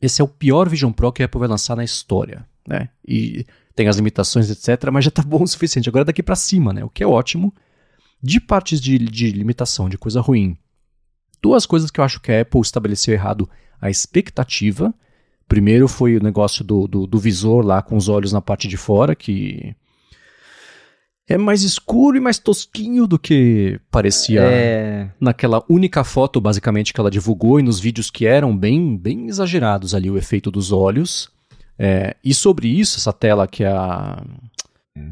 [0.00, 2.88] esse é o pior Vision Pro que a Apple vai lançar na história né?
[3.06, 3.44] E
[3.74, 5.88] tem as limitações, etc., mas já está bom o suficiente.
[5.88, 6.84] Agora daqui para cima, né?
[6.84, 7.52] O que é ótimo.
[8.22, 10.56] De partes de, de limitação, de coisa ruim,
[11.40, 13.48] duas coisas que eu acho que a Apple estabeleceu errado
[13.80, 14.94] a expectativa.
[15.50, 18.76] Primeiro foi o negócio do, do, do, visor lá com os olhos na parte de
[18.76, 19.74] fora, que
[21.28, 25.10] é mais escuro e mais tosquinho do que parecia é...
[25.20, 29.92] naquela única foto, basicamente, que ela divulgou e nos vídeos que eram bem, bem exagerados
[29.92, 31.28] ali o efeito dos olhos.
[31.76, 34.22] É, e sobre isso, essa tela que é a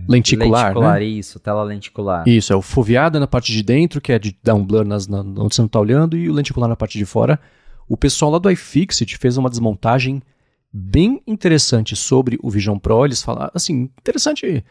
[0.08, 1.04] lenticular, lenticular né?
[1.04, 2.28] isso, tela lenticular.
[2.28, 5.08] Isso, é o foveada na parte de dentro, que é de dar um blur nas,
[5.08, 7.40] na, onde você não está olhando, e o lenticular na parte de fora.
[7.88, 10.22] O pessoal lá do iFixit fez uma desmontagem
[10.72, 13.04] bem interessante sobre o Vision Pro.
[13.04, 14.64] Eles falaram, assim, interessante.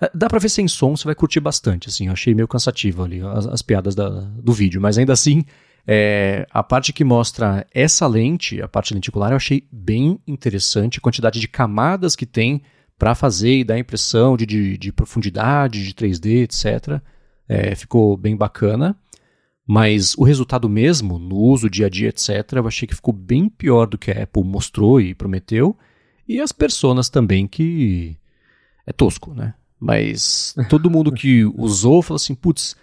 [0.00, 2.06] É, dá pra ver sem som, você vai curtir bastante, assim.
[2.06, 5.44] Eu achei meio cansativo ali as, as piadas da, do vídeo, mas ainda assim
[5.86, 11.00] é, a parte que mostra essa lente, a parte lenticular, eu achei bem interessante, a
[11.00, 12.62] quantidade de camadas que tem
[12.98, 17.02] para fazer e dar impressão de, de, de, profundidade, de 3D, etc.
[17.48, 18.94] É, ficou bem bacana.
[19.70, 23.48] Mas o resultado mesmo, no uso dia a dia, etc., eu achei que ficou bem
[23.48, 25.76] pior do que a Apple mostrou e prometeu.
[26.26, 28.16] E as personas também, que
[28.84, 29.54] é tosco, né?
[29.78, 32.74] Mas todo mundo que usou falou assim: putz,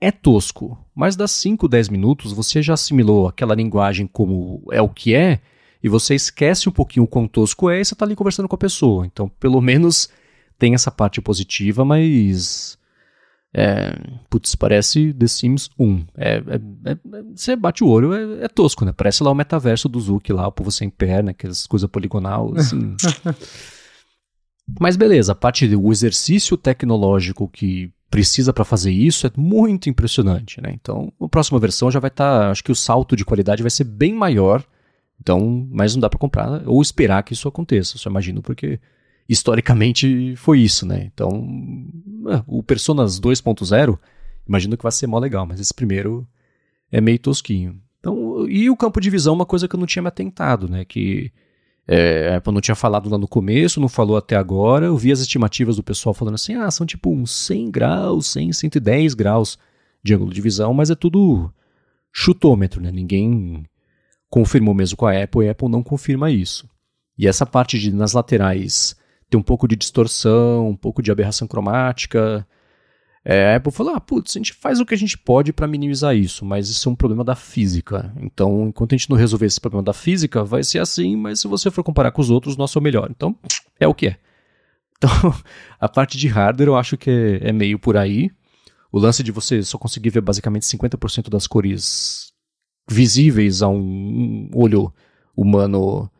[0.00, 4.88] é tosco, mas das 5, 10 minutos você já assimilou aquela linguagem como é o
[4.88, 5.40] que é,
[5.82, 8.54] e você esquece um pouquinho o quão tosco é e você tá ali conversando com
[8.54, 9.06] a pessoa.
[9.06, 10.08] Então, pelo menos
[10.58, 12.77] tem essa parte positiva, mas.
[13.54, 13.94] É,
[14.28, 16.06] putz, parece The Sims 1.
[16.16, 16.40] É, é,
[16.90, 16.98] é,
[17.34, 18.92] você bate o olho, é, é, tosco, né?
[18.92, 22.94] Parece lá o metaverso do Zuki lá, o povo sem perna, aquelas coisas poligonal, assim.
[24.78, 30.60] Mas beleza, a parte do exercício tecnológico que precisa para fazer isso é muito impressionante,
[30.60, 30.70] né?
[30.74, 33.70] Então, a próxima versão já vai estar, tá, acho que o salto de qualidade vai
[33.70, 34.62] ser bem maior.
[35.20, 37.96] Então, mas não dá para comprar ou esperar que isso aconteça.
[37.96, 38.78] Eu só imagino porque
[39.28, 41.10] historicamente foi isso, né?
[41.12, 41.46] Então,
[42.28, 43.98] é, o Personas 2.0,
[44.48, 46.26] imagino que vai ser mó legal, mas esse primeiro
[46.90, 47.80] é meio tosquinho.
[48.00, 50.84] Então, e o campo de visão, uma coisa que eu não tinha me atentado, né?
[50.84, 51.32] Que
[51.86, 54.86] é, Apple não tinha falado lá no começo, não falou até agora.
[54.86, 58.52] Eu vi as estimativas do pessoal falando assim: ah, são tipo uns 100 graus, 100,
[58.52, 59.58] 110 graus
[60.02, 61.52] de ângulo de visão, mas é tudo
[62.12, 62.90] chutômetro, né?
[62.92, 63.64] Ninguém
[64.30, 66.68] confirmou mesmo com a Apple e a Apple não confirma isso.
[67.16, 68.94] E essa parte de nas laterais
[69.30, 72.46] tem um pouco de distorção, um pouco de aberração cromática.
[73.24, 75.66] É, a Apple falou: ah, putz, a gente faz o que a gente pode para
[75.66, 78.12] minimizar isso, mas isso é um problema da física.
[78.20, 81.48] Então, enquanto a gente não resolver esse problema da física, vai ser assim, mas se
[81.48, 83.08] você for comparar com os outros, nosso é o melhor.
[83.10, 83.36] Então,
[83.78, 84.16] é o que é.
[84.98, 85.10] Então,
[85.78, 88.32] a parte de hardware eu acho que é, é meio por aí.
[88.90, 92.32] O lance de você só conseguir ver basicamente 50% das cores
[92.90, 94.92] visíveis a um olho
[95.36, 96.10] humano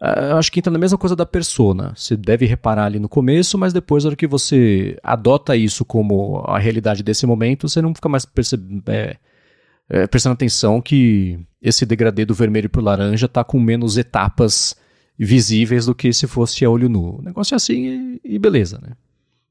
[0.00, 1.92] Uh, acho que entra na mesma coisa da persona.
[1.96, 6.44] Você deve reparar ali no começo, mas depois, na hora que você adota isso como
[6.46, 8.26] a realidade desse momento, você não fica mais
[8.88, 9.16] é,
[9.88, 14.76] é, prestando atenção que esse degradê do vermelho para o laranja está com menos etapas
[15.18, 17.18] visíveis do que se fosse a olho nu.
[17.18, 18.92] O negócio é assim e, e beleza, né?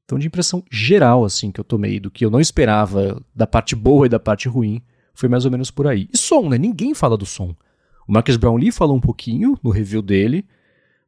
[0.04, 3.74] Então, de impressão geral, assim, que eu tomei do que eu não esperava da parte
[3.74, 4.80] boa e da parte ruim,
[5.12, 6.08] foi mais ou menos por aí.
[6.12, 6.56] E som, né?
[6.56, 7.56] Ninguém fala do som.
[8.06, 10.46] O Marcus Brownlee falou um pouquinho no review dele,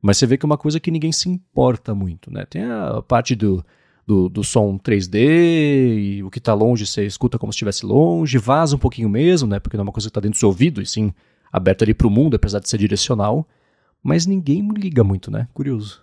[0.02, 2.44] mas você vê que é uma coisa que ninguém se importa muito, né?
[2.44, 3.64] Tem a parte do,
[4.06, 8.38] do, do som 3D e o que está longe você escuta como se estivesse longe,
[8.38, 9.60] vaza um pouquinho mesmo, né?
[9.60, 11.12] Porque não é uma coisa que está dentro do seu ouvido, e sim
[11.52, 13.46] aberta ali para o mundo, apesar de ser direcional.
[14.02, 15.48] Mas ninguém liga muito, né?
[15.52, 16.02] Curioso.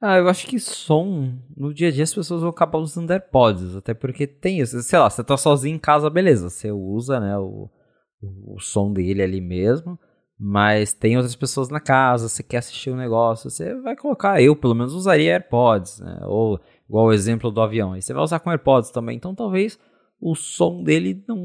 [0.00, 3.76] Ah, eu acho que som, no dia a dia as pessoas vão acabar usando AirPods,
[3.76, 4.82] até porque tem isso.
[4.82, 7.70] Sei lá, você tá sozinho em casa, beleza, você usa, né, o,
[8.22, 9.98] o som dele ali mesmo.
[10.38, 14.42] Mas tem outras pessoas na casa, você quer assistir um negócio, você vai colocar.
[14.42, 16.20] Eu, pelo menos, usaria AirPods, né?
[16.24, 16.58] Ou
[16.88, 17.96] igual o exemplo do avião.
[17.96, 19.16] E você vai usar com AirPods também.
[19.16, 19.78] Então talvez
[20.20, 21.36] o som dele não,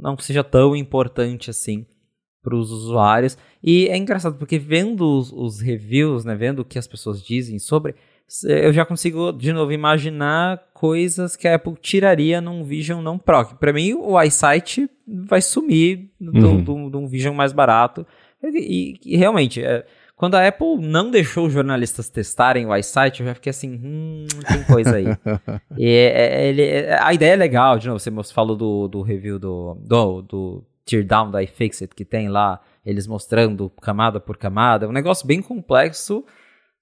[0.00, 1.86] não seja tão importante assim
[2.42, 3.38] para os usuários.
[3.62, 7.58] E é engraçado porque vendo os, os, reviews, né, vendo o que as pessoas dizem
[7.58, 7.94] sobre,
[8.44, 13.44] eu já consigo de novo imaginar coisas que a Apple tiraria num Vision não Pro.
[13.56, 16.90] Para mim, o iSight vai sumir uhum.
[16.90, 18.06] de um Vision mais barato.
[18.42, 19.84] E, e realmente, é,
[20.16, 24.26] quando a Apple não deixou os jornalistas testarem o iSight, eu já fiquei assim, hum,
[24.46, 25.06] tem coisa aí.
[25.76, 29.02] e, é, é ele, é, a ideia é legal, de novo, você falou do, do
[29.02, 34.86] review do, do, do teardown da iFixit que tem lá, eles mostrando camada por camada,
[34.86, 36.24] é um negócio bem complexo,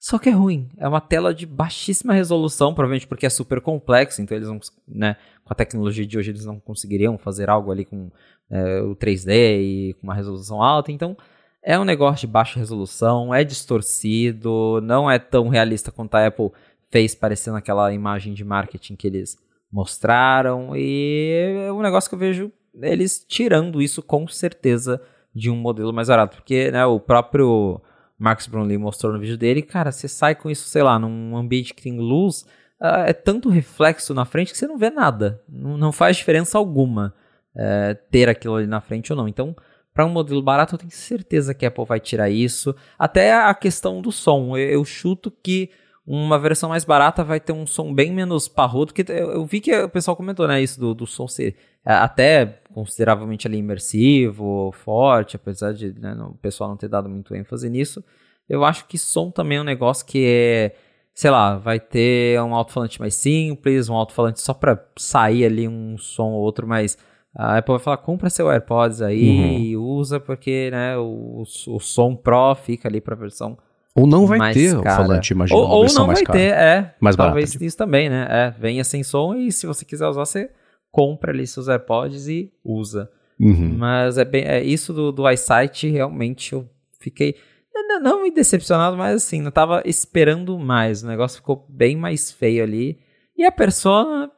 [0.01, 0.66] só que é ruim.
[0.78, 5.14] É uma tela de baixíssima resolução, provavelmente porque é super complexo, então eles não, né,
[5.44, 8.11] com a tecnologia de hoje eles não conseguiriam fazer algo ali com
[8.51, 11.14] é, o 3D e com uma resolução alta, então
[11.62, 16.51] é um negócio de baixa resolução, é distorcido, não é tão realista quanto a Apple
[16.88, 19.36] fez parecendo aquela imagem de marketing que eles
[19.70, 24.98] mostraram, e é um negócio que eu vejo eles tirando isso com certeza
[25.34, 27.82] de um modelo mais barato, porque né, o próprio
[28.20, 31.72] Marcus Brownlee mostrou no vídeo dele, cara, você sai com isso, sei lá, num ambiente
[31.72, 32.42] que tem luz,
[32.78, 35.42] uh, é tanto reflexo na frente que você não vê nada.
[35.48, 37.14] Não, não faz diferença alguma
[37.56, 39.26] uh, ter aquilo ali na frente ou não.
[39.26, 39.56] Então,
[39.94, 42.76] para um modelo barato, eu tenho certeza que a Apple vai tirar isso.
[42.98, 44.54] Até a questão do som.
[44.54, 45.70] Eu, eu chuto que
[46.06, 49.60] uma versão mais barata vai ter um som bem menos parrudo, que eu, eu vi
[49.60, 55.37] que o pessoal comentou, né, isso do, do som ser até consideravelmente ali imersivo, forte,
[55.37, 58.05] apesar de né, o pessoal não ter dado muito ênfase nisso.
[58.49, 60.74] Eu acho que som também é um negócio que é,
[61.14, 65.97] sei lá, vai ter um alto-falante mais simples, um alto-falante só para sair ali um
[65.97, 66.99] som ou outro, mas
[67.35, 69.59] a Apple vai falar, compra seu AirPods aí uhum.
[69.59, 73.57] e usa porque né, o, o som Pro fica ali para a versão
[73.95, 75.03] ou não vai ter cara.
[75.03, 76.39] o falante, imagina, ou, ou não vai cara.
[76.39, 76.95] ter, é.
[77.01, 78.26] Mais talvez isso também, né?
[78.31, 80.51] É, venha sem som e se você quiser usar, você
[80.91, 83.11] compra ali seus AirPods e usa.
[83.38, 83.76] Uhum.
[83.78, 86.68] Mas é bem, é, isso do, do iSight realmente eu
[86.99, 87.36] fiquei
[87.72, 91.03] não, não me decepcionado, mas assim, não tava esperando mais.
[91.03, 92.99] O negócio ficou bem mais feio ali.
[93.36, 94.30] E a persona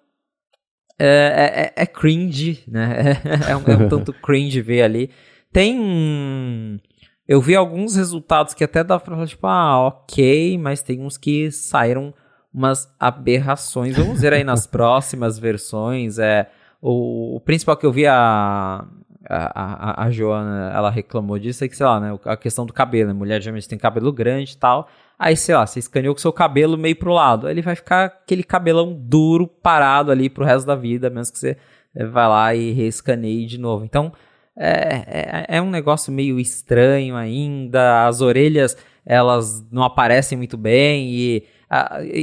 [0.98, 3.18] é, é, é, é cringe, né?
[3.24, 5.11] É, é, um, é um tanto cringe ver ali.
[5.53, 6.80] Tem.
[7.28, 11.18] eu vi alguns resultados que até dá pra falar, tipo, ah, ok, mas tem uns
[11.18, 12.14] que saíram
[12.53, 13.96] umas aberrações.
[13.96, 16.18] Vamos ver aí nas próximas versões.
[16.18, 16.48] É,
[16.80, 18.84] o, o, principal que eu vi a,
[19.28, 22.72] a, a, a, Joana, ela reclamou disso, é que, sei lá, né, a questão do
[22.72, 24.88] cabelo, né, mulher geralmente tem cabelo grande e tal,
[25.18, 28.42] aí, sei lá, você escaneou com seu cabelo meio pro lado, ele vai ficar aquele
[28.42, 31.57] cabelão duro, parado ali pro resto da vida, mesmo que você
[31.94, 33.84] eh, vai lá e reescaneie de novo.
[33.84, 34.12] Então,
[34.57, 41.09] é, é, é um negócio meio estranho ainda, as orelhas, elas não aparecem muito bem
[41.11, 41.44] e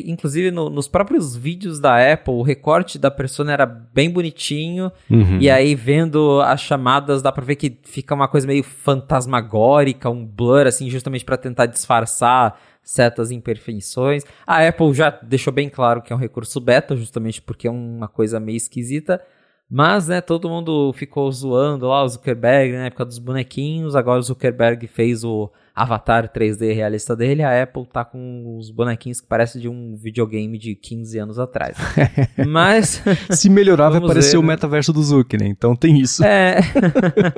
[0.06, 4.92] inclusive no, nos próprios vídeos da Apple, o recorte da persona era bem bonitinho.
[5.10, 5.40] Uhum.
[5.40, 10.26] E aí, vendo as chamadas, dá pra ver que fica uma coisa meio fantasmagórica, um
[10.26, 14.24] blur, assim, justamente para tentar disfarçar certas imperfeições.
[14.46, 18.08] A Apple já deixou bem claro que é um recurso beta, justamente porque é uma
[18.08, 19.22] coisa meio esquisita.
[19.70, 23.96] Mas, né, todo mundo ficou zoando lá o Zuckerberg na época dos bonequinhos.
[23.96, 27.42] Agora o Zuckerberg fez o avatar 3D realista dele.
[27.42, 31.78] A Apple tá com os bonequinhos que parecem de um videogame de 15 anos atrás.
[32.46, 33.02] Mas.
[33.32, 35.48] Se melhorar, vai parecer ver, o metaverso do Zuck, né?
[35.48, 36.24] Então tem isso.
[36.24, 36.60] É.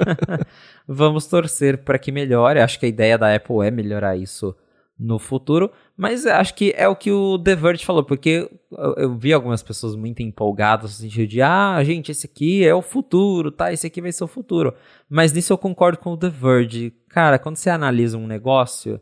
[0.87, 2.59] vamos torcer para que melhore.
[2.59, 4.55] Acho que a ideia da Apple é melhorar isso
[4.97, 5.71] no futuro,
[6.01, 9.61] mas acho que é o que o The Verge falou, porque eu, eu, vi algumas
[9.61, 13.71] pessoas muito empolgadas no sentido de, ah, gente, esse aqui é o futuro, tá?
[13.71, 14.73] Esse aqui vai ser o futuro.
[15.07, 16.91] Mas nisso eu concordo com o The Verge.
[17.07, 18.99] Cara, quando você analisa um negócio,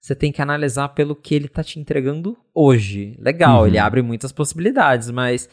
[0.00, 3.14] você tem que analisar pelo que ele tá te entregando hoje.
[3.20, 3.66] Legal, uhum.
[3.66, 5.50] ele abre muitas possibilidades, mas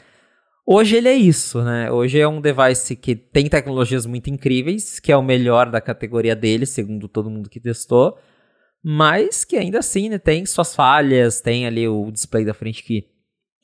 [0.66, 1.92] hoje ele é isso, né?
[1.92, 6.38] Hoje é um device que tem tecnologias muito incríveis, que é o melhor da categoria
[6.38, 8.18] dele, segundo todo mundo que testou
[8.88, 13.08] mas que ainda assim né, tem suas falhas, tem ali o display da frente que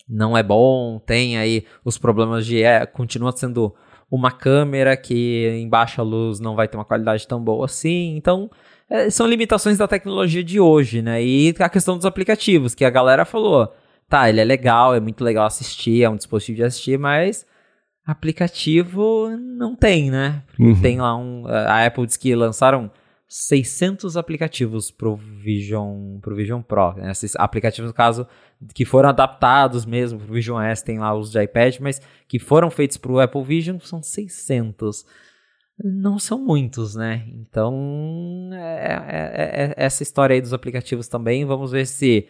[0.09, 3.71] não é bom, tem aí os problemas de é, continua sendo
[4.09, 8.49] uma câmera que em baixa luz não vai ter uma qualidade tão boa assim, então
[8.89, 11.23] é, são limitações da tecnologia de hoje, né?
[11.23, 13.71] E a questão dos aplicativos, que a galera falou,
[14.09, 17.45] tá, ele é legal, é muito legal assistir, é um dispositivo de assistir, mas
[18.03, 20.41] aplicativo não tem, né?
[20.59, 20.81] Uhum.
[20.81, 21.45] Tem lá um.
[21.47, 22.89] A Apple diz que lançaram
[23.33, 26.91] 600 aplicativos pro Vision, pro Vision Pro.
[26.95, 27.11] Né?
[27.11, 28.27] Esses aplicativos, no caso,
[28.75, 32.69] que foram adaptados mesmo pro Vision S, tem lá os de iPad, mas que foram
[32.69, 35.05] feitos pro Apple Vision, são 600.
[35.81, 37.25] Não são muitos, né?
[37.29, 41.45] Então, é, é, é, essa história aí dos aplicativos também.
[41.45, 42.27] Vamos ver se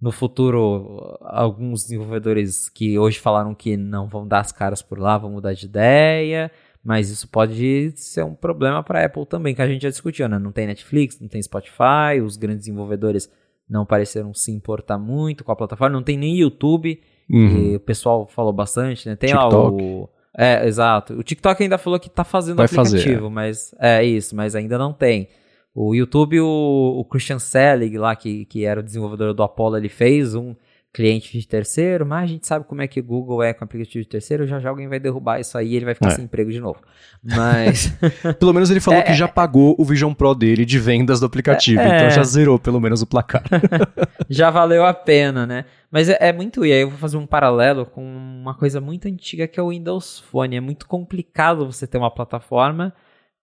[0.00, 5.18] no futuro alguns desenvolvedores que hoje falaram que não vão dar as caras por lá
[5.18, 6.48] vão mudar de ideia.
[6.88, 10.26] Mas isso pode ser um problema para a Apple também, que a gente já discutiu,
[10.26, 10.38] né?
[10.38, 13.30] Não tem Netflix, não tem Spotify, os grandes desenvolvedores
[13.68, 17.74] não pareceram se importar muito com a plataforma, não tem nem YouTube, uhum.
[17.74, 19.16] o pessoal falou bastante, né?
[19.16, 19.54] Tem TikTok.
[19.54, 20.08] lá o...
[20.34, 21.12] É, exato.
[21.12, 23.28] O TikTok ainda falou que tá fazendo Vai aplicativo, fazer, é.
[23.28, 25.28] mas é isso, mas ainda não tem.
[25.74, 29.90] O YouTube, o, o Christian Selig lá, que, que era o desenvolvedor do Apollo, ele
[29.90, 30.56] fez um
[30.98, 34.08] cliente de terceiro, mas a gente sabe como é que Google é com aplicativo de
[34.08, 36.10] terceiro, já já alguém vai derrubar isso aí e ele vai ficar é.
[36.10, 36.80] sem emprego de novo.
[37.22, 37.96] Mas.
[38.40, 41.26] pelo menos ele falou é, que já pagou o Vision Pro dele de vendas do
[41.26, 43.44] aplicativo, é, então já zerou pelo menos o placar.
[44.28, 45.66] já valeu a pena, né?
[45.88, 46.66] Mas é, é, muito.
[46.66, 49.68] E aí eu vou fazer um paralelo com uma coisa muito antiga que é o
[49.68, 50.56] Windows Phone.
[50.56, 52.92] É muito complicado você ter uma plataforma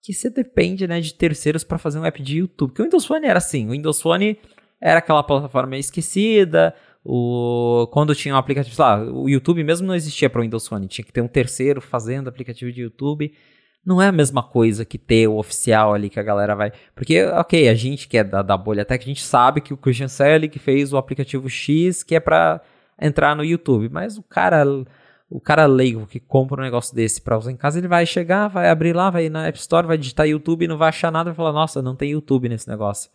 [0.01, 2.71] que você depende né, de terceiros para fazer um app de YouTube.
[2.71, 4.37] Porque o Windows Phone era assim: o Windows Phone
[4.81, 6.75] era aquela plataforma esquecida
[7.07, 10.87] o, quando tinha um aplicativo, lá, o YouTube mesmo não existia para o Windows Phone,
[10.87, 13.31] tinha que ter um terceiro fazendo aplicativo de YouTube.
[13.85, 16.71] Não é a mesma coisa que ter o oficial ali que a galera vai.
[16.95, 19.71] Porque, ok, a gente que é da, da bolha até que a gente sabe que
[19.71, 22.59] o Christian Selig fez o aplicativo X que é para
[22.99, 24.65] entrar no YouTube, mas o cara
[25.29, 28.47] o cara leigo que compra um negócio desse para usar em casa, ele vai chegar,
[28.47, 31.35] vai abrir lá, vai na App Store, vai digitar YouTube, não vai achar nada e
[31.35, 33.11] falar, nossa, não tem YouTube nesse negócio.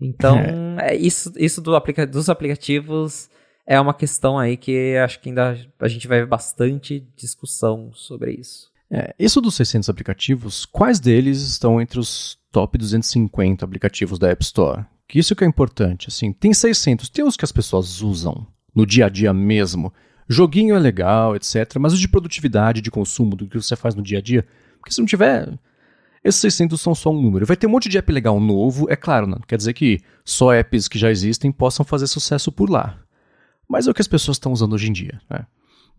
[0.00, 0.92] Então, é.
[0.92, 0.96] é.
[0.96, 3.28] isso, isso do aplica dos aplicativos
[3.66, 8.32] é uma questão aí que acho que ainda a gente vai ver bastante discussão sobre
[8.32, 8.70] isso.
[8.90, 14.42] É, isso dos 600 aplicativos, quais deles estão entre os top 250 aplicativos da App
[14.42, 14.86] Store?
[15.06, 18.86] Que isso que é importante, assim, tem 600, tem os que as pessoas usam no
[18.86, 19.92] dia a dia mesmo.
[20.26, 24.02] Joguinho é legal, etc, mas o de produtividade, de consumo, do que você faz no
[24.02, 24.46] dia a dia,
[24.78, 25.58] porque se não tiver
[26.28, 27.46] esses 600 são só um número.
[27.46, 30.52] Vai ter um monte de app legal novo, é claro, não quer dizer que só
[30.52, 32.98] apps que já existem possam fazer sucesso por lá.
[33.68, 35.20] Mas é o que as pessoas estão usando hoje em dia.
[35.28, 35.44] Né?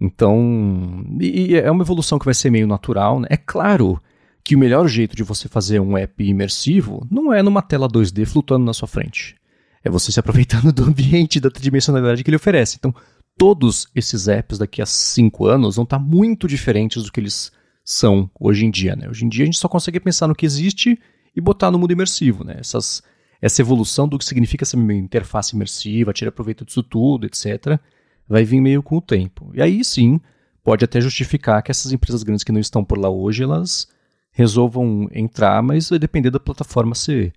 [0.02, 1.06] Então,
[1.54, 3.20] é uma evolução que vai ser meio natural.
[3.20, 3.28] Né?
[3.30, 4.02] É claro
[4.44, 8.26] que o melhor jeito de você fazer um app imersivo não é numa tela 2D
[8.26, 9.36] flutuando na sua frente.
[9.84, 12.78] É você se aproveitando do ambiente, da tridimensionalidade que ele oferece.
[12.80, 12.94] Então,
[13.38, 17.52] todos esses apps daqui a 5 anos vão estar muito diferentes do que eles
[17.90, 18.96] são hoje em dia.
[18.96, 19.10] Né?
[19.10, 21.00] Hoje em dia a gente só consegue pensar no que existe
[21.36, 22.58] e botar no mundo imersivo, né?
[22.60, 23.02] Essas,
[23.42, 27.80] essa evolução do que significa essa interface imersiva, tirar proveito disso tudo, etc.,
[28.28, 29.50] vai vir meio com o tempo.
[29.56, 30.22] E aí sim,
[30.64, 33.88] pode até justificar que essas empresas grandes que não estão por lá hoje, elas
[34.32, 37.34] resolvam entrar, mas vai depender da plataforma ser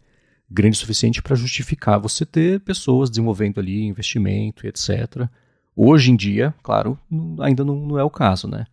[0.50, 5.26] grande o suficiente para justificar você ter pessoas desenvolvendo ali investimento, etc.
[5.74, 6.98] Hoje em dia, claro,
[7.40, 8.66] ainda não, não é o caso, né?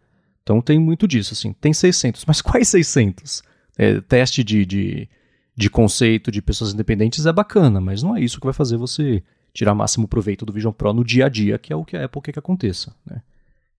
[0.50, 1.54] Então tem muito disso, assim.
[1.54, 3.44] Tem 600, mas quais 600?
[3.78, 5.08] É, teste de, de,
[5.56, 9.22] de conceito de pessoas independentes é bacana, mas não é isso que vai fazer você
[9.54, 12.06] tirar máximo proveito do Vision Pro no dia a dia, que é o que a
[12.06, 13.22] Apple quer que aconteça, né?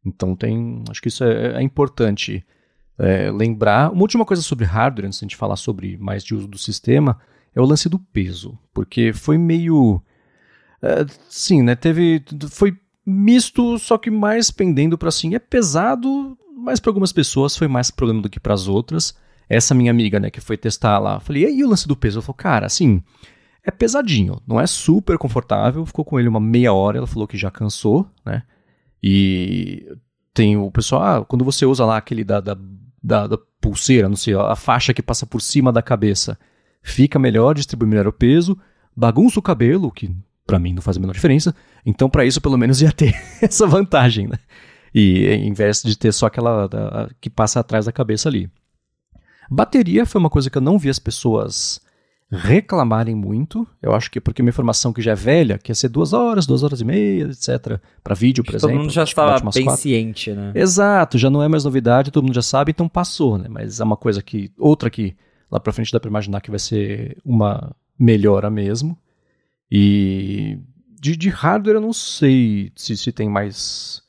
[0.07, 2.47] Então tem, acho que isso é, é importante
[2.97, 3.91] é, lembrar.
[3.91, 6.57] Uma última coisa sobre hardware, antes de a gente falar sobre mais de uso do
[6.57, 7.19] sistema,
[7.53, 10.01] é o lance do peso, porque foi meio,
[10.81, 11.75] é, sim, né?
[11.75, 17.57] Teve, foi misto, só que mais pendendo para assim, é pesado, mas para algumas pessoas
[17.57, 19.15] foi mais problema do que para as outras.
[19.49, 22.19] Essa minha amiga, né, que foi testar lá, falei, e aí o lance do peso?
[22.19, 23.03] Ela falou, cara, assim,
[23.65, 25.85] é pesadinho, não é super confortável.
[25.85, 28.43] Ficou com ele uma meia hora, ela falou que já cansou, né?
[29.03, 29.87] E
[30.33, 32.57] tem o pessoal, ah, quando você usa lá aquele da, da,
[33.03, 36.39] da, da pulseira, não sei, a faixa que passa por cima da cabeça,
[36.83, 38.57] fica melhor, distribui melhor o peso,
[38.97, 40.15] bagunça o cabelo, que
[40.47, 41.55] para mim não faz a menor diferença.
[41.85, 44.39] Então, para isso, pelo menos ia ter essa vantagem, né?
[44.95, 46.69] E em vez de ter só aquela
[47.21, 48.51] que passa atrás da cabeça ali.
[49.51, 51.81] Bateria foi uma coisa que eu não vi as pessoas
[52.31, 53.67] reclamarem muito.
[53.83, 56.13] Eu acho que é porque minha informação que já é velha, que ia ser duas
[56.13, 57.81] horas, duas horas e meia, etc.
[58.03, 58.75] Para vídeo, por exemplo.
[58.75, 59.83] Todo mundo já estava bem quatro.
[59.83, 60.53] ciente, né?
[60.55, 63.47] Exato, já não é mais novidade, todo mundo já sabe, então passou, né?
[63.49, 64.53] Mas é uma coisa que.
[64.57, 65.17] Outra que
[65.51, 68.97] lá para frente dá para imaginar que vai ser uma melhora mesmo.
[69.71, 70.59] E
[71.01, 74.03] de, de hardware eu não sei se, se tem mais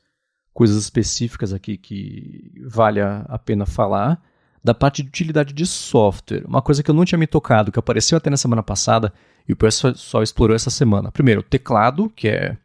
[0.52, 4.20] coisas específicas aqui que vale a pena falar
[4.62, 6.44] da parte de utilidade de software.
[6.46, 9.12] Uma coisa que eu não tinha me tocado, que apareceu até na semana passada
[9.48, 11.10] e o pessoal só explorou essa semana.
[11.10, 12.56] Primeiro, teclado, que é,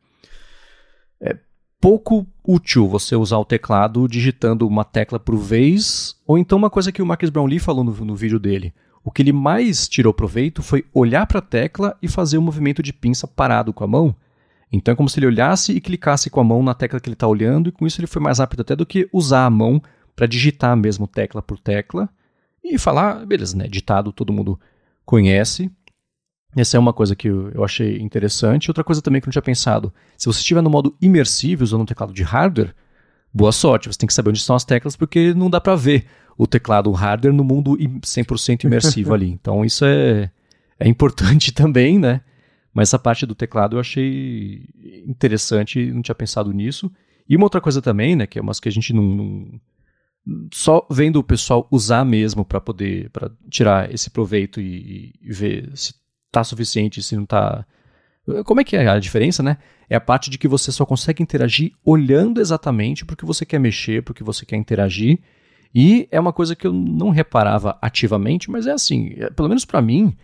[1.19, 1.37] é
[1.81, 6.91] pouco útil você usar o teclado digitando uma tecla por vez, ou então uma coisa
[6.91, 8.73] que o Marcus Brownlee falou no, no vídeo dele.
[9.03, 12.43] O que ele mais tirou proveito foi olhar para a tecla e fazer o um
[12.43, 14.15] movimento de pinça parado com a mão.
[14.71, 17.13] Então é como se ele olhasse e clicasse com a mão na tecla que ele
[17.13, 19.81] está olhando, e com isso ele foi mais rápido até do que usar a mão
[20.15, 22.09] para digitar mesmo tecla por tecla
[22.63, 23.67] e falar, beleza, né?
[23.67, 24.59] Ditado todo mundo
[25.05, 25.71] conhece.
[26.55, 28.69] Essa é uma coisa que eu achei interessante.
[28.69, 31.81] Outra coisa também que eu não tinha pensado: se você estiver no modo imersivo usando
[31.81, 32.73] um teclado de hardware,
[33.33, 36.05] boa sorte, você tem que saber onde estão as teclas porque não dá para ver
[36.37, 39.29] o teclado hardware no mundo 100% imersivo ali.
[39.29, 40.31] Então isso é,
[40.79, 42.21] é importante também, né?
[42.77, 44.69] Mas essa parte do teclado eu achei
[45.07, 46.91] interessante, não tinha pensado nisso.
[47.27, 49.59] E uma outra coisa também, né, que é umas que a gente não, não
[50.53, 55.71] só vendo o pessoal usar mesmo para poder para tirar esse proveito e, e ver
[55.73, 55.95] se
[56.27, 57.65] está suficiente, se não está.
[58.45, 59.57] Como é que é a diferença, né?
[59.89, 64.03] É a parte de que você só consegue interagir olhando exatamente porque você quer mexer,
[64.03, 65.17] porque você quer interagir.
[65.73, 69.65] E é uma coisa que eu não reparava ativamente, mas é assim, é, pelo menos
[69.65, 70.15] para mim,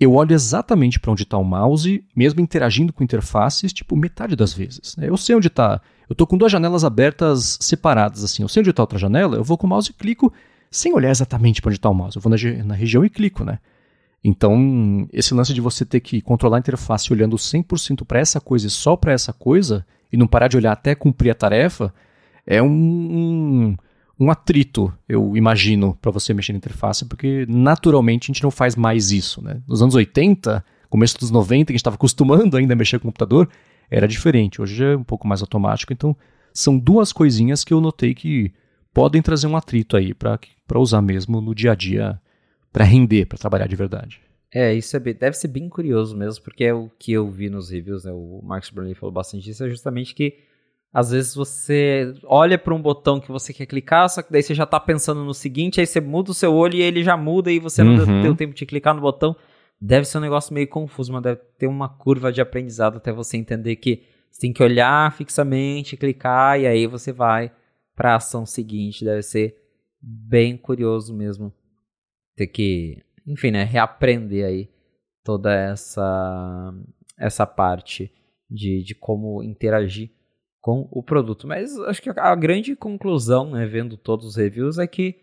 [0.00, 4.54] eu olho exatamente para onde está o mouse, mesmo interagindo com interfaces, tipo, metade das
[4.54, 4.96] vezes.
[4.96, 5.10] Né?
[5.10, 5.78] Eu sei onde está.
[6.08, 8.42] Eu estou com duas janelas abertas separadas, assim.
[8.42, 10.32] Eu sei onde está outra janela, eu vou com o mouse e clico,
[10.70, 12.16] sem olhar exatamente para onde está o mouse.
[12.16, 13.58] Eu vou na, na, região e clico, né?
[14.24, 18.66] Então, esse lance de você ter que controlar a interface olhando 100% para essa coisa
[18.66, 21.92] e só para essa coisa, e não parar de olhar até cumprir a tarefa,
[22.46, 23.76] é um, um
[24.20, 28.76] um atrito, eu imagino, para você mexer na interface, porque naturalmente a gente não faz
[28.76, 29.42] mais isso.
[29.42, 29.62] Né?
[29.66, 33.08] Nos anos 80, começo dos 90, que a gente estava acostumando ainda a mexer com
[33.08, 33.48] o computador,
[33.90, 34.60] era diferente.
[34.60, 35.90] Hoje é um pouco mais automático.
[35.94, 36.14] Então,
[36.52, 38.52] são duas coisinhas que eu notei que
[38.92, 40.38] podem trazer um atrito aí para
[40.78, 42.20] usar mesmo no dia a dia,
[42.70, 44.20] para render, para trabalhar de verdade.
[44.52, 47.48] É, isso é bem, deve ser bem curioso mesmo, porque é o que eu vi
[47.48, 48.12] nos reviews, né?
[48.12, 50.38] O Marcos Burnley falou bastante disso, é justamente que
[50.92, 54.54] às vezes você olha para um botão que você quer clicar, só que daí você
[54.54, 57.50] já está pensando no seguinte, aí você muda o seu olho e ele já muda
[57.50, 58.06] e você uhum.
[58.06, 59.36] não deu tempo de clicar no botão.
[59.80, 63.36] Deve ser um negócio meio confuso, mas deve ter uma curva de aprendizado até você
[63.36, 67.52] entender que você tem que olhar fixamente, clicar e aí você vai
[67.94, 69.04] para a ação seguinte.
[69.04, 69.56] Deve ser
[70.02, 71.52] bem curioso mesmo
[72.36, 74.68] ter que, enfim, né, reaprender aí
[75.22, 76.74] toda essa
[77.18, 78.10] essa parte
[78.50, 80.10] de, de como interagir
[80.60, 81.46] com o produto.
[81.46, 85.16] Mas acho que a grande conclusão, né, vendo todos os reviews, é que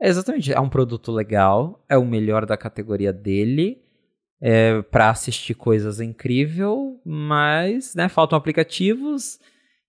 [0.00, 3.82] é exatamente é um produto legal, é o melhor da categoria dele.
[4.38, 9.40] É, para assistir coisas incrível, mas né, faltam aplicativos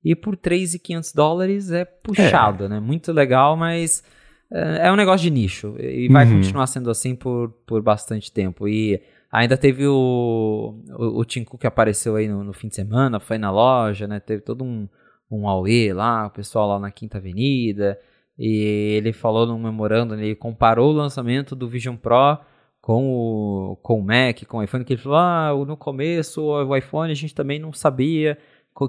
[0.02, 2.70] e por 3.500 dólares é puxado, é.
[2.70, 2.80] né?
[2.80, 4.06] Muito legal, mas
[4.50, 6.38] é, é um negócio de nicho e vai uhum.
[6.38, 8.70] continuar sendo assim por, por bastante tempo.
[8.70, 12.76] E ainda teve o, o, o Tim Cook que apareceu aí no, no, fim de
[12.76, 14.20] semana, foi na loja, né?
[14.20, 14.88] Teve todo um,
[15.30, 18.00] um Aue lá, o pessoal lá na Quinta Avenida.
[18.38, 22.38] E ele falou num memorando, ele comparou o lançamento do Vision Pro
[22.80, 26.76] com o, com o Mac, com o iPhone, que ele falou, ah, no começo o
[26.76, 28.38] iPhone a gente também não sabia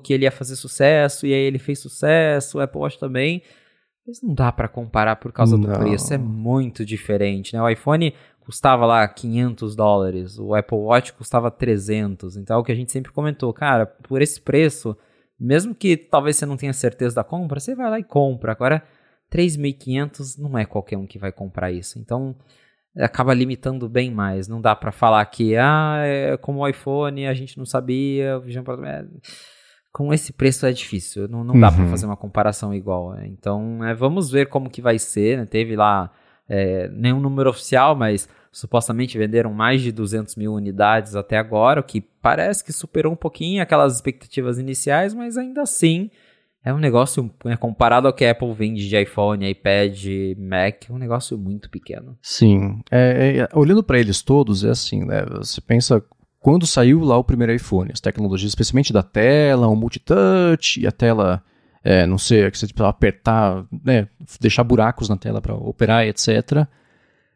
[0.02, 3.42] que ele ia fazer sucesso, e aí ele fez sucesso, o Apple Watch também.
[4.06, 5.66] Mas não dá para comparar por causa não.
[5.68, 7.62] do preço, é muito diferente, né?
[7.62, 8.12] O iPhone
[8.48, 12.90] custava lá 500 dólares, o Apple Watch custava 300, então é o que a gente
[12.90, 14.96] sempre comentou, cara, por esse preço,
[15.38, 18.50] mesmo que talvez você não tenha certeza da compra, você vai lá e compra.
[18.50, 18.82] Agora,
[19.30, 22.34] 3.500 não é qualquer um que vai comprar isso, então
[22.96, 24.48] acaba limitando bem mais.
[24.48, 28.40] Não dá para falar que, ah, é como o iPhone, a gente não sabia.
[28.82, 29.04] É
[29.92, 31.60] com esse preço é difícil, não, não uhum.
[31.60, 33.12] dá para fazer uma comparação igual.
[33.12, 33.26] Né?
[33.26, 35.36] Então, é, vamos ver como que vai ser.
[35.36, 35.44] Né?
[35.44, 36.10] Teve lá
[36.48, 41.84] é, nenhum número oficial, mas supostamente venderam mais de 200 mil unidades até agora, o
[41.84, 46.10] que parece que superou um pouquinho aquelas expectativas iniciais, mas ainda assim
[46.64, 50.04] é um negócio, né, comparado ao que a Apple vende de iPhone, iPad,
[50.36, 52.18] Mac, é um negócio muito pequeno.
[52.20, 55.24] Sim, é, é, olhando para eles todos, é assim, né?
[55.36, 56.02] Você pensa
[56.40, 60.92] quando saiu lá o primeiro iPhone, as tecnologias, especialmente da tela, o multitouch e a
[60.92, 61.42] tela,
[61.90, 64.08] é, não sei, que você precisava apertar, né,
[64.38, 66.66] deixar buracos na tela para operar, etc.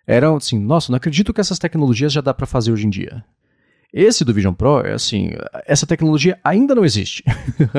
[0.07, 3.24] Era assim, nossa, não acredito que essas tecnologias já dá para fazer hoje em dia.
[3.90, 5.30] Esse do Vision Pro é assim,
[5.66, 7.24] essa tecnologia ainda não existe.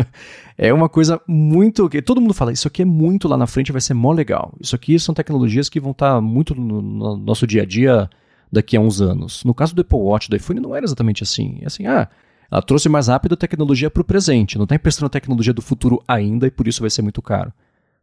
[0.57, 3.71] é uma coisa muito que todo mundo fala, isso aqui é muito lá na frente,
[3.71, 4.51] vai ser mó legal.
[4.59, 8.09] Isso aqui são tecnologias que vão estar tá muito no, no nosso dia a dia
[8.51, 9.43] daqui a uns anos.
[9.43, 11.59] No caso do Apple Watch, do iPhone, não era exatamente assim.
[11.61, 12.09] É assim, ah,
[12.51, 15.61] ela trouxe mais rápido a tecnologia para o presente, não está emprestando a tecnologia do
[15.61, 17.51] futuro ainda e por isso vai ser muito caro.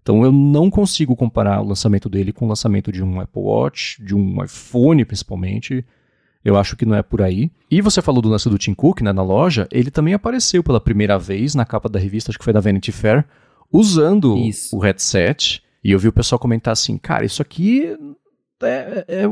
[0.03, 4.03] Então eu não consigo comparar o lançamento dele com o lançamento de um Apple Watch,
[4.03, 5.85] de um iPhone principalmente.
[6.45, 7.51] Eu acho que não é por aí.
[7.71, 10.81] E você falou do lance do Tim Cook né, na loja, ele também apareceu pela
[10.81, 13.27] primeira vez na capa da revista, acho que foi da Vanity Fair,
[13.71, 14.75] usando isso.
[14.75, 15.63] o headset.
[15.85, 17.95] E eu vi o pessoal comentar assim, cara, isso aqui
[18.63, 19.25] é, é,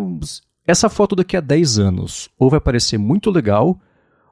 [0.67, 3.79] essa foto daqui a 10 anos ou vai parecer muito legal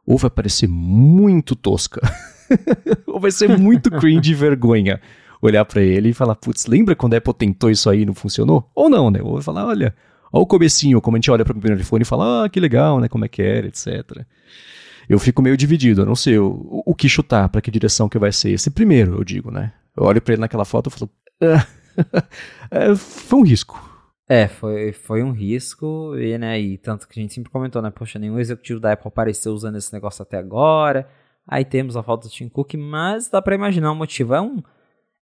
[0.06, 2.00] ou vai parecer muito tosca.
[3.06, 5.00] ou vai ser muito cringe e vergonha
[5.42, 8.14] olhar para ele e falar, putz, lembra quando a Apple tentou isso aí e não
[8.14, 8.70] funcionou?
[8.74, 9.20] Ou não, né?
[9.22, 9.94] Ou vai falar, olha,
[10.32, 12.60] olha o comecinho, como a gente olha para o primeiro iPhone e fala, ah, que
[12.60, 13.08] legal, né?
[13.08, 14.24] Como é que era, etc.
[15.08, 18.18] Eu fico meio dividido, eu não sei o, o que chutar, para que direção que
[18.18, 19.72] vai ser esse primeiro, eu digo, né?
[19.96, 21.10] Eu olho para ele naquela foto e falo,
[21.42, 21.66] ah,
[22.70, 23.95] é, foi um risco.
[24.28, 27.90] É, foi, foi um risco, e, né, e tanto que a gente sempre comentou, né,
[27.90, 31.08] poxa, nenhum executivo da Apple apareceu usando esse negócio até agora,
[31.46, 34.60] aí temos a falta do Tim Cook, mas dá para imaginar o motivo, é um,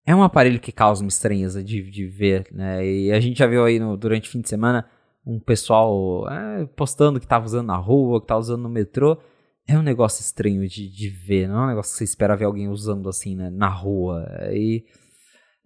[0.06, 3.46] é um aparelho que causa uma estranheza de, de ver, né, e a gente já
[3.46, 4.88] viu aí no, durante o fim de semana
[5.26, 9.18] um pessoal é, postando que tava usando na rua, que tava usando no metrô,
[9.68, 12.46] é um negócio estranho de, de ver, não é um negócio que você espera ver
[12.46, 14.82] alguém usando assim, né, na rua, e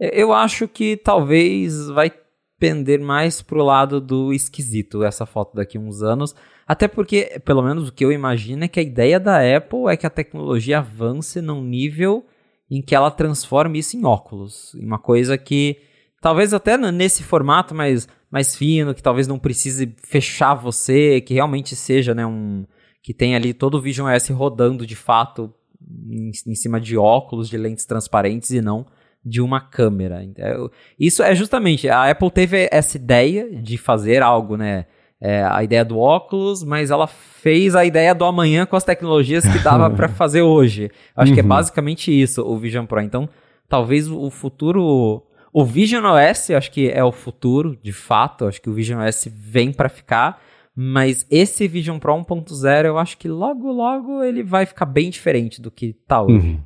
[0.01, 2.12] eu acho que talvez vai
[2.59, 6.34] pender mais pro lado do esquisito essa foto daqui a uns anos.
[6.66, 9.96] Até porque, pelo menos o que eu imagino é que a ideia da Apple é
[9.96, 12.26] que a tecnologia avance num nível
[12.70, 14.74] em que ela transforme isso em óculos.
[14.74, 15.78] Uma coisa que,
[16.20, 21.74] talvez até nesse formato mais, mais fino, que talvez não precise fechar você, que realmente
[21.74, 22.66] seja né, um.
[23.02, 27.48] que tenha ali todo o Vision OS rodando de fato em, em cima de óculos,
[27.48, 28.84] de lentes transparentes e não
[29.29, 30.25] de uma câmera.
[30.25, 34.87] Então, isso é justamente, a Apple teve essa ideia de fazer algo, né?
[35.21, 39.45] É, a ideia do óculos, mas ela fez a ideia do amanhã com as tecnologias
[39.45, 40.91] que dava para fazer hoje.
[41.17, 41.34] Acho uhum.
[41.34, 41.49] que é uhum.
[41.49, 43.00] basicamente isso, o Vision Pro.
[43.00, 43.29] Então,
[43.68, 45.25] talvez o futuro.
[45.53, 48.46] O Vision OS, acho que é o futuro, de fato.
[48.46, 50.41] Acho que o Vision OS vem para ficar.
[50.80, 55.61] Mas esse Vision Pro 1.0, eu acho que logo, logo ele vai ficar bem diferente
[55.61, 56.50] do que tá hoje.
[56.50, 56.61] Uhum.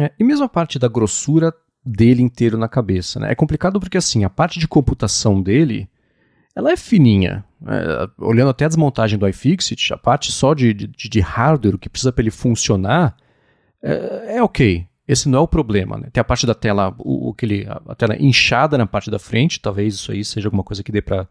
[0.00, 1.52] É, e mesmo a parte da grossura
[1.88, 3.18] dele inteiro na cabeça.
[3.18, 3.32] Né?
[3.32, 5.88] É complicado porque assim, a parte de computação dele,
[6.54, 7.44] ela é fininha.
[7.66, 11.88] É, olhando até a desmontagem do iFixit, a parte só de, de, de hardware, que
[11.88, 13.16] precisa para ele funcionar,
[13.82, 14.86] é, é, ok.
[15.06, 15.96] Esse não é o problema.
[15.96, 16.08] Né?
[16.12, 19.94] Tem a parte da tela, o, aquele, a tela inchada na parte da frente, talvez
[19.94, 21.26] isso aí seja alguma coisa que dê para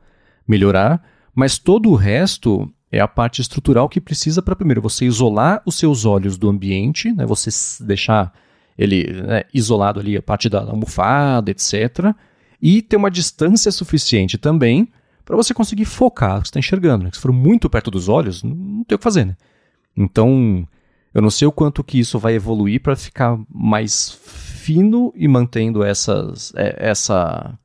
[0.47, 1.03] melhorar,
[1.35, 5.75] mas todo o resto é a parte estrutural que precisa para primeiro você isolar os
[5.77, 7.25] seus olhos do ambiente, né?
[7.25, 7.51] você
[7.85, 8.33] deixar
[8.77, 12.13] ele né, isolado ali a parte da almofada, etc.
[12.61, 14.87] E ter uma distância suficiente também
[15.25, 17.05] para você conseguir focar o que está enxergando.
[17.05, 17.11] Né?
[17.13, 19.25] Se for muito perto dos olhos, não tem o que fazer.
[19.25, 19.35] Né?
[19.95, 20.67] Então,
[21.13, 25.83] eu não sei o quanto que isso vai evoluir para ficar mais fino e mantendo
[25.83, 27.57] essas, é, essa,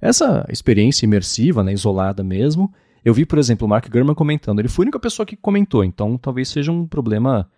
[0.00, 2.72] essa experiência imersiva, né, isolada mesmo.
[3.04, 4.58] Eu vi, por exemplo, o Mark Gurman comentando.
[4.58, 7.48] Ele foi a única pessoa que comentou, então talvez seja um problema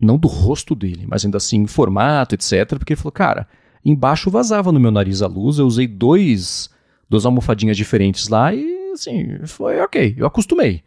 [0.00, 2.68] não do rosto dele, mas ainda assim formato, etc.
[2.78, 3.48] Porque ele falou, cara,
[3.84, 6.70] embaixo vazava no meu nariz a luz, eu usei dois,
[7.08, 10.82] duas almofadinhas diferentes lá e, assim, foi ok, eu acostumei.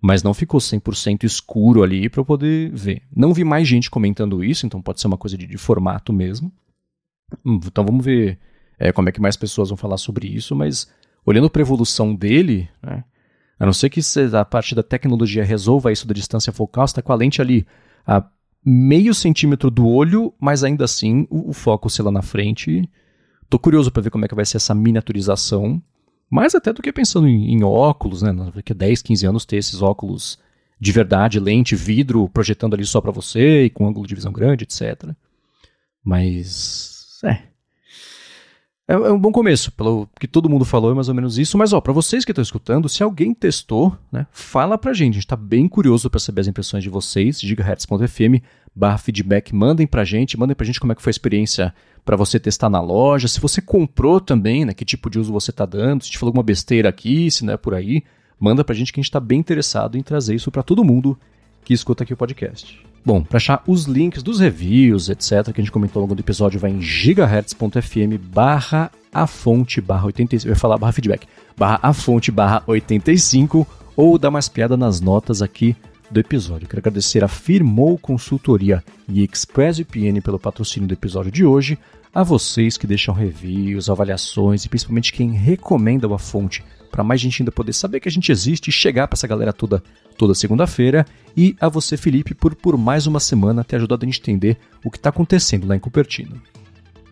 [0.00, 3.02] Mas não ficou 100% escuro ali para eu poder ver.
[3.14, 6.52] Não vi mais gente comentando isso, então pode ser uma coisa de, de formato mesmo.
[7.44, 8.38] Hum, então vamos ver
[8.78, 10.90] é, como é que mais pessoas vão falar sobre isso, mas
[11.24, 13.04] olhando para a evolução dele, né,
[13.58, 14.00] a não ser que
[14.36, 17.64] a parte da tecnologia resolva isso da distância focal, está com a lente ali
[18.04, 18.24] a
[18.64, 22.88] meio centímetro do olho, mas ainda assim o, o foco, sei lá, na frente.
[23.48, 25.82] Tô curioso para ver como é que vai ser essa miniaturização.
[26.30, 28.32] Mais até do que pensando em, em óculos, né?
[28.54, 30.38] Daqui a 10, 15 anos ter esses óculos
[30.80, 34.64] de verdade, lente, vidro, projetando ali só para você e com ângulo de visão grande,
[34.64, 35.10] etc.
[36.02, 37.20] Mas.
[37.24, 37.51] É.
[38.88, 41.56] É, é, um bom começo, pelo que todo mundo falou, é mais ou menos isso.
[41.56, 45.12] Mas, ó, para vocês que estão escutando, se alguém testou, né, fala pra gente.
[45.12, 47.40] A gente tá bem curioso para saber as impressões de vocês.
[47.40, 48.42] gigahertz.fm
[48.74, 52.16] barra feedback, mandem pra gente, mandem pra gente como é que foi a experiência para
[52.16, 53.28] você testar na loja.
[53.28, 56.30] Se você comprou também, né, que tipo de uso você tá dando, se gente falou
[56.30, 58.02] alguma besteira aqui, se não é por aí,
[58.40, 61.18] manda pra gente que a gente tá bem interessado em trazer isso para todo mundo
[61.64, 62.91] que escuta aqui o podcast.
[63.04, 66.20] Bom, para achar os links dos reviews, etc., que a gente comentou ao longo do
[66.20, 71.26] episódio, vai em gigahertz.fm barra a fonte barra 85, eu ia falar barra feedback,
[71.56, 73.66] barra a fonte barra 85,
[73.96, 75.76] ou dá mais piada nas notas aqui
[76.10, 76.68] do episódio.
[76.68, 81.78] Quero agradecer a Firmou Consultoria e ExpressVPN pelo patrocínio do episódio de hoje,
[82.14, 87.40] a vocês que deixam reviews, avaliações e principalmente quem recomenda a fonte para mais gente
[87.40, 89.82] ainda poder saber que a gente existe e chegar para essa galera toda
[90.12, 91.06] toda segunda-feira.
[91.36, 94.90] E a você, Felipe, por, por mais uma semana ter ajudado a gente entender o
[94.90, 96.40] que está acontecendo lá em Cupertino.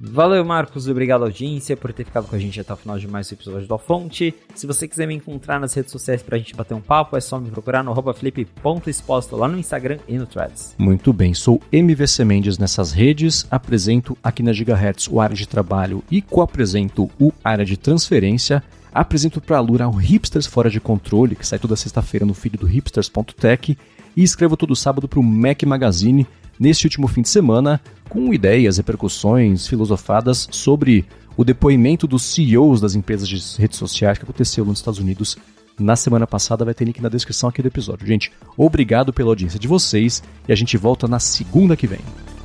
[0.03, 0.89] Valeu, Marcos.
[0.89, 3.69] Obrigado, audiência, por ter ficado com a gente até o final de mais um episódio
[3.69, 4.35] do Fonte.
[4.55, 7.39] Se você quiser me encontrar nas redes sociais pra gente bater um papo, é só
[7.39, 10.75] me procurar no felipe.exposto lá no Instagram e no Threads.
[10.79, 16.03] Muito bem, sou MVC Mendes nessas redes, apresento aqui na Gigahertz o área de trabalho
[16.11, 18.63] e co-apresento o área de transferência.
[18.93, 22.57] Apresento para a Lura o Hipsters Fora de Controle, que sai toda sexta-feira no feed
[22.57, 23.79] do hipsters.tech,
[24.17, 26.27] e escrevo todo sábado para o Mac Magazine,
[26.59, 31.07] neste último fim de semana, com ideias, repercussões filosofadas sobre
[31.37, 35.39] o depoimento dos CEOs das empresas de redes sociais que aconteceu nos Estados Unidos
[35.79, 36.65] na semana passada.
[36.65, 38.07] Vai ter link na descrição aqui do episódio.
[38.07, 42.01] Gente, obrigado pela audiência de vocês e a gente volta na segunda que vem.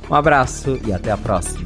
[0.08, 1.64] Um abraço e até a próxima.